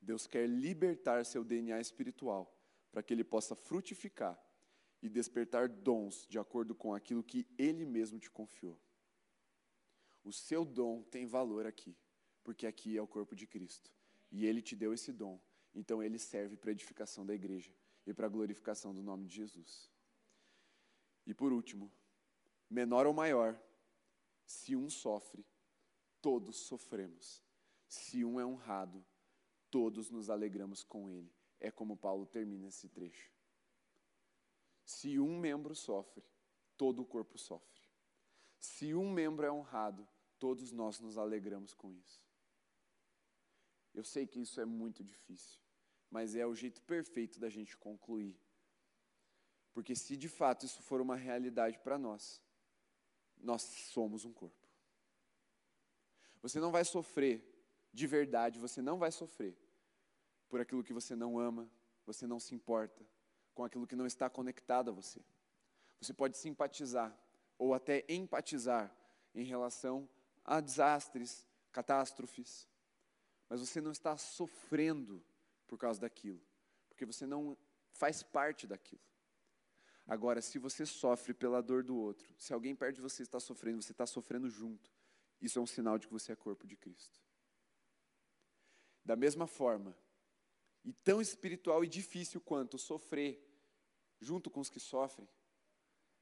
[0.00, 2.52] Deus quer libertar seu DNA espiritual
[2.90, 4.38] para que ele possa frutificar
[5.00, 8.80] e despertar dons de acordo com aquilo que ele mesmo te confiou.
[10.24, 11.96] O seu dom tem valor aqui,
[12.44, 13.92] porque aqui é o corpo de Cristo.
[14.30, 15.40] E ele te deu esse dom.
[15.74, 17.72] Então ele serve para a edificação da igreja
[18.06, 19.90] e para a glorificação do nome de Jesus.
[21.26, 21.90] E por último,
[22.68, 23.60] menor ou maior,
[24.52, 25.44] se um sofre,
[26.20, 27.42] todos sofremos.
[27.88, 29.04] Se um é honrado,
[29.70, 31.32] todos nos alegramos com ele.
[31.58, 33.32] É como Paulo termina esse trecho.
[34.84, 36.22] Se um membro sofre,
[36.76, 37.80] todo o corpo sofre.
[38.58, 40.06] Se um membro é honrado,
[40.38, 42.22] todos nós nos alegramos com isso.
[43.94, 45.60] Eu sei que isso é muito difícil,
[46.10, 48.38] mas é o jeito perfeito da gente concluir.
[49.72, 52.40] Porque se de fato isso for uma realidade para nós,
[53.42, 54.68] nós somos um corpo.
[56.40, 57.44] Você não vai sofrer
[57.92, 59.56] de verdade, você não vai sofrer
[60.48, 61.70] por aquilo que você não ama,
[62.06, 63.04] você não se importa,
[63.54, 65.20] com aquilo que não está conectado a você.
[66.00, 67.16] Você pode simpatizar,
[67.58, 68.94] ou até empatizar
[69.34, 70.08] em relação
[70.44, 72.68] a desastres, catástrofes,
[73.48, 75.22] mas você não está sofrendo
[75.66, 76.40] por causa daquilo,
[76.88, 77.56] porque você não
[77.92, 79.02] faz parte daquilo.
[80.06, 83.80] Agora, se você sofre pela dor do outro, se alguém perto de você está sofrendo,
[83.80, 84.90] você está sofrendo junto,
[85.40, 87.20] isso é um sinal de que você é corpo de Cristo.
[89.04, 89.96] Da mesma forma,
[90.84, 93.48] e tão espiritual e difícil quanto sofrer
[94.20, 95.28] junto com os que sofrem,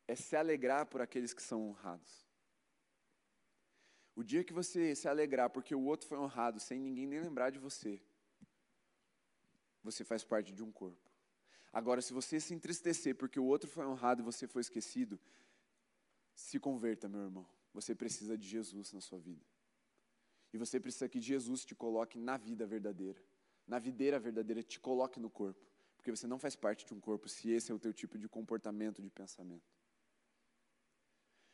[0.06, 2.26] é se alegrar por aqueles que são honrados.
[4.14, 7.50] O dia que você se alegrar porque o outro foi honrado, sem ninguém nem lembrar
[7.50, 8.02] de você,
[9.82, 11.09] você faz parte de um corpo.
[11.72, 15.18] Agora, se você se entristecer porque o outro foi honrado e você foi esquecido,
[16.34, 17.46] se converta, meu irmão.
[17.72, 19.44] Você precisa de Jesus na sua vida.
[20.52, 23.22] E você precisa que Jesus te coloque na vida verdadeira.
[23.66, 25.64] Na videira verdadeira, te coloque no corpo.
[25.96, 28.28] Porque você não faz parte de um corpo se esse é o teu tipo de
[28.28, 29.70] comportamento, de pensamento.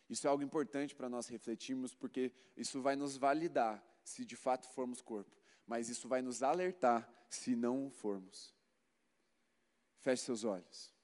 [0.08, 4.68] Isso é algo importante para nós refletirmos, porque isso vai nos validar se de fato
[4.68, 5.36] formos corpo.
[5.66, 8.55] mas isso vai nos alertar se não formos.
[10.06, 10.94] Feche seus olhos.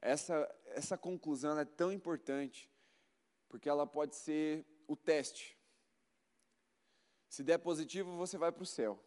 [0.00, 0.34] Essa,
[0.68, 2.72] essa conclusão é tão importante,
[3.46, 5.54] porque ela pode ser o teste.
[7.28, 8.98] Se der positivo, você vai para o céu.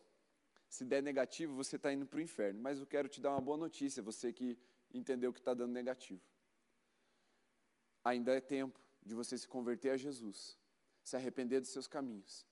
[0.69, 2.61] Se der negativo, você está indo para o inferno.
[2.61, 4.59] Mas eu quero te dar uma boa notícia, você que
[4.93, 6.21] entendeu que está dando negativo.
[8.03, 10.55] Ainda é tempo de você se converter a Jesus,
[11.03, 12.45] se arrepender dos seus caminhos,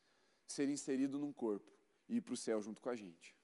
[0.48, 1.72] ser inserido num corpo
[2.08, 3.39] e ir para o céu junto com a gente.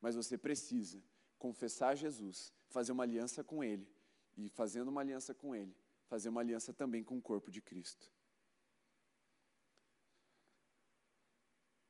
[0.00, 1.02] Mas você precisa
[1.38, 3.88] confessar Jesus, fazer uma aliança com Ele,
[4.36, 5.74] e fazendo uma aliança com Ele,
[6.06, 8.10] fazer uma aliança também com o corpo de Cristo.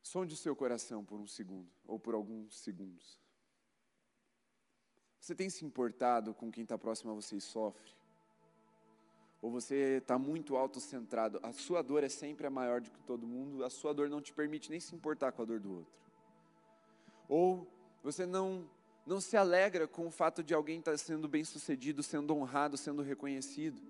[0.02, 3.20] Sonde o seu coração por um segundo, ou por alguns segundos.
[5.20, 7.92] Você tem se importado com quem está próximo a você e sofre?
[9.42, 11.38] Ou você está muito autocentrado?
[11.42, 14.22] A sua dor é sempre a maior do que todo mundo, a sua dor não
[14.22, 15.92] te permite nem se importar com a dor do outro.
[17.28, 17.70] Ou
[18.02, 18.68] você não,
[19.06, 22.76] não se alegra com o fato de alguém estar tá sendo bem sucedido, sendo honrado,
[22.76, 23.80] sendo reconhecido.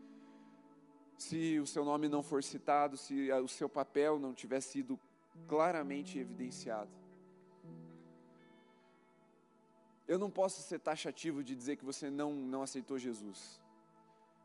[1.17, 4.99] Se o seu nome não for citado, se o seu papel não tiver sido
[5.47, 6.91] claramente evidenciado.
[10.07, 13.61] Eu não posso ser taxativo de dizer que você não, não aceitou Jesus,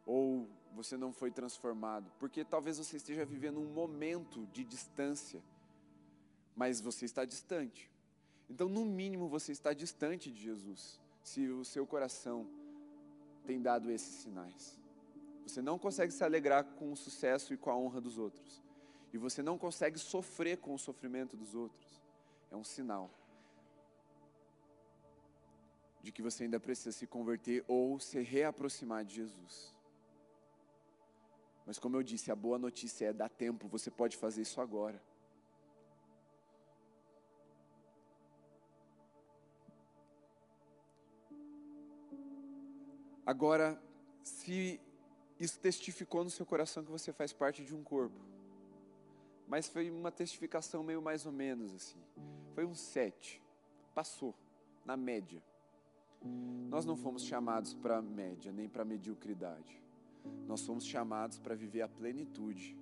[0.06, 5.42] ou você não foi transformado, porque talvez você esteja vivendo um momento de distância,
[6.56, 7.93] mas você está distante.
[8.50, 12.48] Então, no mínimo, você está distante de Jesus, se o seu coração
[13.46, 14.80] tem dado esses sinais.
[15.46, 18.64] Você não consegue se alegrar com o sucesso e com a honra dos outros
[19.14, 22.02] e você não consegue sofrer com o sofrimento dos outros,
[22.52, 23.12] é um sinal
[26.02, 29.74] de que você ainda precisa se converter ou se reaproximar de Jesus.
[31.66, 35.02] Mas como eu disse, a boa notícia é dá tempo, você pode fazer isso agora.
[43.26, 43.82] Agora,
[44.24, 44.80] se
[45.40, 48.20] isso testificou no seu coração que você faz parte de um corpo,
[49.48, 52.00] mas foi uma testificação meio mais ou menos assim.
[52.54, 53.42] Foi um sete,
[53.94, 54.34] passou,
[54.86, 55.44] na média.
[56.70, 59.82] Nós não fomos chamados para média, nem para mediocridade.
[60.48, 62.78] Nós fomos chamados para viver a plenitude.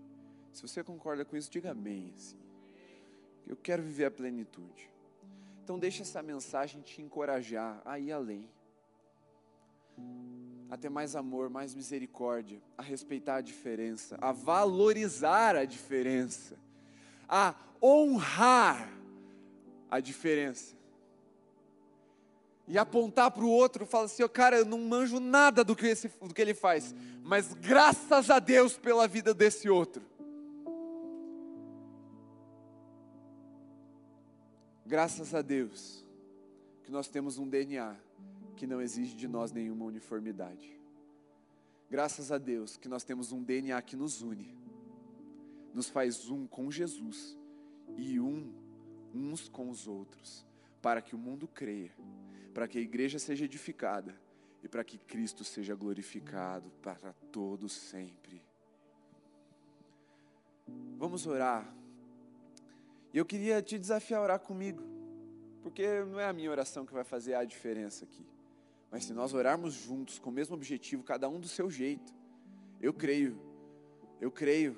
[0.52, 2.14] Se você concorda com isso, diga amém.
[2.16, 2.38] Assim.
[3.48, 4.89] Eu quero viver a plenitude.
[5.64, 8.48] Então deixa essa mensagem te encorajar a ir além.
[10.70, 16.56] A ter mais amor, mais misericórdia, a respeitar a diferença, a valorizar a diferença,
[17.28, 18.89] a honrar
[19.89, 20.76] a diferença.
[22.68, 25.88] E apontar para o outro, falar assim, oh, cara, eu não manjo nada do que,
[25.88, 30.02] esse, do que ele faz, mas graças a Deus pela vida desse outro.
[34.86, 36.06] Graças a Deus
[36.84, 37.95] que nós temos um DNA
[38.62, 40.80] que não exige de nós nenhuma uniformidade.
[41.89, 44.55] Graças a Deus que nós temos um DNA que nos une,
[45.74, 47.36] nos faz um com Jesus
[47.97, 48.53] e um
[49.16, 50.45] uns com os outros,
[50.80, 51.91] para que o mundo creia,
[52.53, 54.16] para que a igreja seja edificada
[54.62, 58.43] e para que Cristo seja glorificado para todos sempre.
[60.99, 61.68] Vamos orar.
[63.12, 64.84] E eu queria te desafiar a orar comigo,
[65.64, 68.24] porque não é a minha oração que vai fazer a diferença aqui.
[68.92, 72.14] Mas se nós orarmos juntos, com o mesmo objetivo, cada um do seu jeito,
[72.82, 73.39] eu creio,
[74.20, 74.78] eu creio,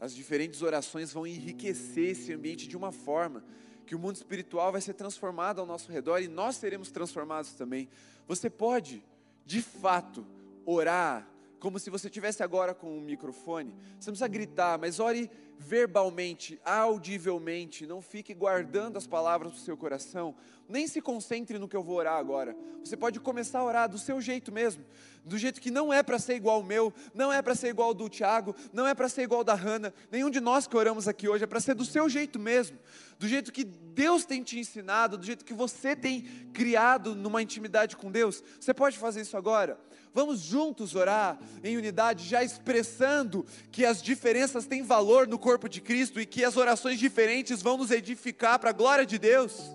[0.00, 3.44] as diferentes orações vão enriquecer esse ambiente de uma forma
[3.86, 7.88] que o mundo espiritual vai ser transformado ao nosso redor e nós seremos transformados também.
[8.26, 9.04] Você pode,
[9.44, 10.26] de fato,
[10.64, 11.28] orar
[11.62, 13.70] como se você tivesse agora com um microfone.
[13.70, 17.86] Você não precisa gritar, mas ore verbalmente, audivelmente.
[17.86, 20.34] Não fique guardando as palavras no seu coração.
[20.68, 22.56] Nem se concentre no que eu vou orar agora.
[22.82, 24.84] Você pode começar a orar do seu jeito mesmo,
[25.24, 27.88] do jeito que não é para ser igual ao meu, não é para ser igual
[27.88, 29.94] ao do Tiago, não é para ser igual ao da Hanna.
[30.10, 32.76] Nenhum de nós que oramos aqui hoje é para ser do seu jeito mesmo,
[33.20, 36.22] do jeito que Deus tem te ensinado, do jeito que você tem
[36.52, 38.42] criado numa intimidade com Deus.
[38.58, 39.78] Você pode fazer isso agora?
[40.14, 45.80] Vamos juntos orar em unidade, já expressando que as diferenças têm valor no corpo de
[45.80, 49.74] Cristo e que as orações diferentes vão nos edificar para a glória de Deus.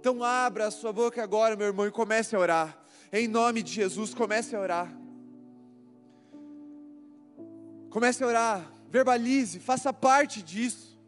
[0.00, 2.82] Então abra a sua boca agora, meu irmão, e comece a orar.
[3.12, 4.92] Em nome de Jesus, comece a orar.
[7.90, 10.98] Comece a orar, verbalize, faça parte disso.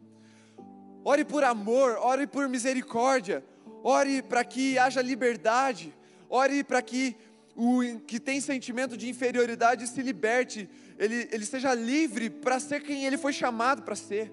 [1.03, 3.43] Ore por amor, ore por misericórdia,
[3.83, 5.93] ore para que haja liberdade,
[6.29, 7.15] ore para que
[7.55, 13.05] o que tem sentimento de inferioridade se liberte, ele, ele seja livre para ser quem
[13.05, 14.31] ele foi chamado para ser.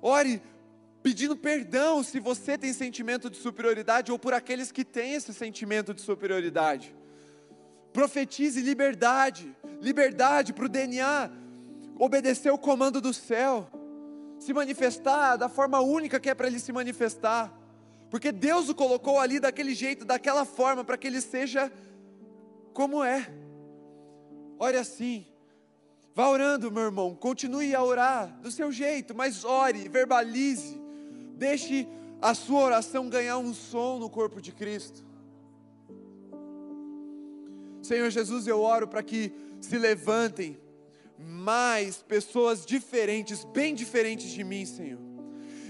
[0.00, 0.40] Ore
[1.02, 5.92] pedindo perdão se você tem sentimento de superioridade ou por aqueles que têm esse sentimento
[5.94, 6.94] de superioridade.
[7.92, 11.30] Profetize liberdade, liberdade para o DNA
[11.98, 13.68] obedecer o comando do céu,
[14.38, 17.52] se manifestar da forma única que é para ele se manifestar,
[18.08, 21.70] porque Deus o colocou ali daquele jeito, daquela forma, para que ele seja
[22.78, 23.28] como é.
[24.56, 25.26] Ore assim,
[26.14, 30.80] vá orando, meu irmão, continue a orar do seu jeito, mas ore, verbalize,
[31.34, 31.88] deixe
[32.22, 35.04] a sua oração ganhar um som no corpo de Cristo.
[37.82, 40.56] Senhor Jesus, eu oro para que se levantem
[41.18, 45.00] mais pessoas diferentes, bem diferentes de mim, Senhor.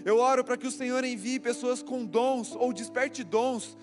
[0.05, 3.78] Eu oro para que o Senhor envie pessoas com dons ou desperte dons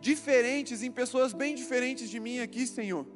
[0.00, 3.06] diferentes em pessoas bem diferentes de mim aqui, Senhor.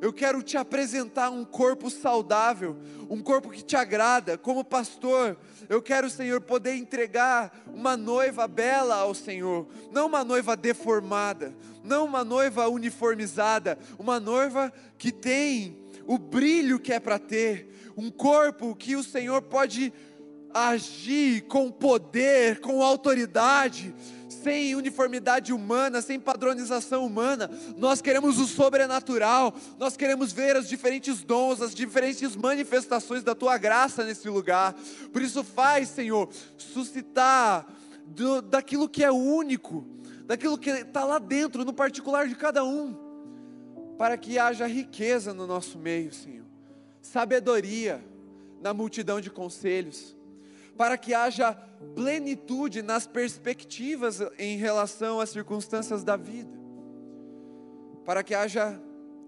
[0.00, 2.76] Eu quero te apresentar um corpo saudável,
[3.10, 4.38] um corpo que te agrada.
[4.38, 5.36] Como pastor,
[5.68, 11.52] eu quero, Senhor, poder entregar uma noiva bela ao Senhor, não uma noiva deformada,
[11.82, 15.76] não uma noiva uniformizada, uma noiva que tem
[16.06, 19.92] o brilho que é para ter, um corpo que o Senhor pode
[20.54, 23.94] agir com poder, com autoridade,
[24.48, 27.50] sem uniformidade humana, sem padronização humana.
[27.76, 33.58] Nós queremos o sobrenatural, nós queremos ver os diferentes dons, as diferentes manifestações da tua
[33.58, 34.74] graça nesse lugar.
[35.12, 37.66] Por isso, faz, Senhor, suscitar
[38.06, 39.86] do, daquilo que é único,
[40.24, 43.06] daquilo que está lá dentro, no particular de cada um
[43.98, 46.46] para que haja riqueza no nosso meio, Senhor,
[47.02, 48.00] sabedoria
[48.62, 50.16] na multidão de conselhos,
[50.78, 51.52] para que haja
[51.96, 56.56] plenitude nas perspectivas em relação às circunstâncias da vida,
[58.04, 58.80] para que haja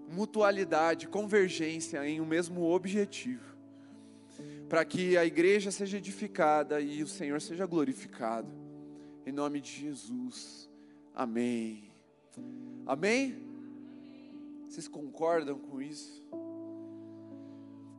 [0.09, 3.43] mutualidade, convergência em um mesmo objetivo,
[4.69, 8.49] para que a igreja seja edificada e o Senhor seja glorificado,
[9.25, 10.69] em nome de Jesus,
[11.13, 11.91] amém.
[12.85, 13.45] Amém?
[14.69, 16.25] Vocês concordam com isso?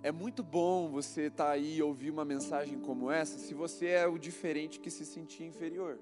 [0.04, 3.86] É muito bom você estar tá aí e ouvir uma mensagem como essa, se você
[3.86, 5.96] é o diferente que se sentia inferior.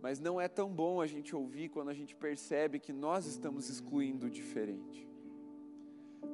[0.00, 3.68] Mas não é tão bom a gente ouvir quando a gente percebe que nós estamos
[3.68, 5.06] excluindo o diferente.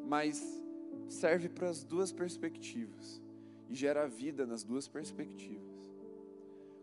[0.07, 0.63] Mas
[1.09, 3.21] serve para as duas perspectivas
[3.69, 5.73] e gera vida nas duas perspectivas.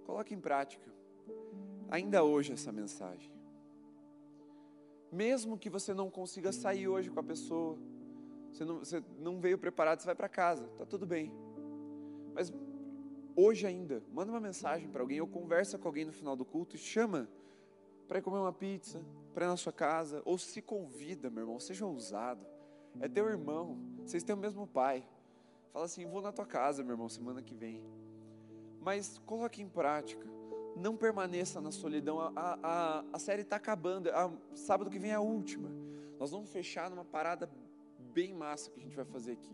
[0.06, 0.91] Coloque em prática,
[1.90, 3.32] ainda hoje, essa mensagem.
[5.10, 7.78] Mesmo que você não consiga sair hoje com a pessoa,
[8.51, 11.31] você não, você não veio preparado, você vai para casa, tá tudo bem.
[12.34, 12.53] Mas
[13.35, 16.76] hoje ainda, manda uma mensagem para alguém ou conversa com alguém no final do culto
[16.76, 17.30] e chama
[18.07, 19.01] para comer uma pizza,
[19.34, 22.45] para ir na sua casa, ou se convida, meu irmão, seja ousado.
[22.99, 25.07] É teu irmão, vocês têm o mesmo pai.
[25.71, 27.84] Fala assim: vou na tua casa, meu irmão, semana que vem.
[28.81, 30.27] Mas coloque em prática
[30.80, 32.19] não permaneça na solidão.
[32.19, 34.09] A, a, a série está acabando.
[34.09, 35.69] A, sábado que vem é a última.
[36.17, 37.49] Nós vamos fechar numa parada
[38.10, 39.53] bem massa que a gente vai fazer aqui.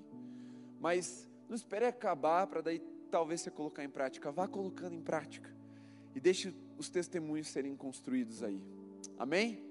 [0.80, 2.80] Mas não espere acabar para daí
[3.11, 4.32] talvez você colocar em prática.
[4.32, 5.53] Vá colocando em prática.
[6.14, 8.61] E deixe os testemunhos serem construídos aí.
[9.18, 9.64] Amém?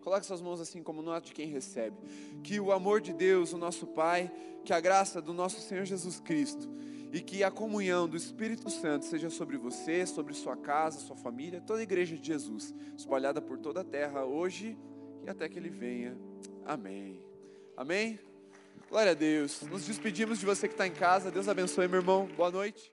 [0.00, 1.96] Coloque suas mãos assim como nota de quem recebe.
[2.42, 4.30] Que o amor de Deus, o nosso Pai,
[4.64, 6.68] que a graça do nosso Senhor Jesus Cristo
[7.12, 11.60] e que a comunhão do Espírito Santo seja sobre você, sobre sua casa, sua família,
[11.60, 14.78] toda a igreja de Jesus, espalhada por toda a terra hoje
[15.24, 16.16] e até que ele venha.
[16.64, 17.22] Amém.
[17.76, 18.18] Amém?
[18.92, 19.62] Glória a Deus.
[19.62, 21.30] Nos despedimos de você que está em casa.
[21.30, 22.28] Deus abençoe, meu irmão.
[22.36, 22.92] Boa noite.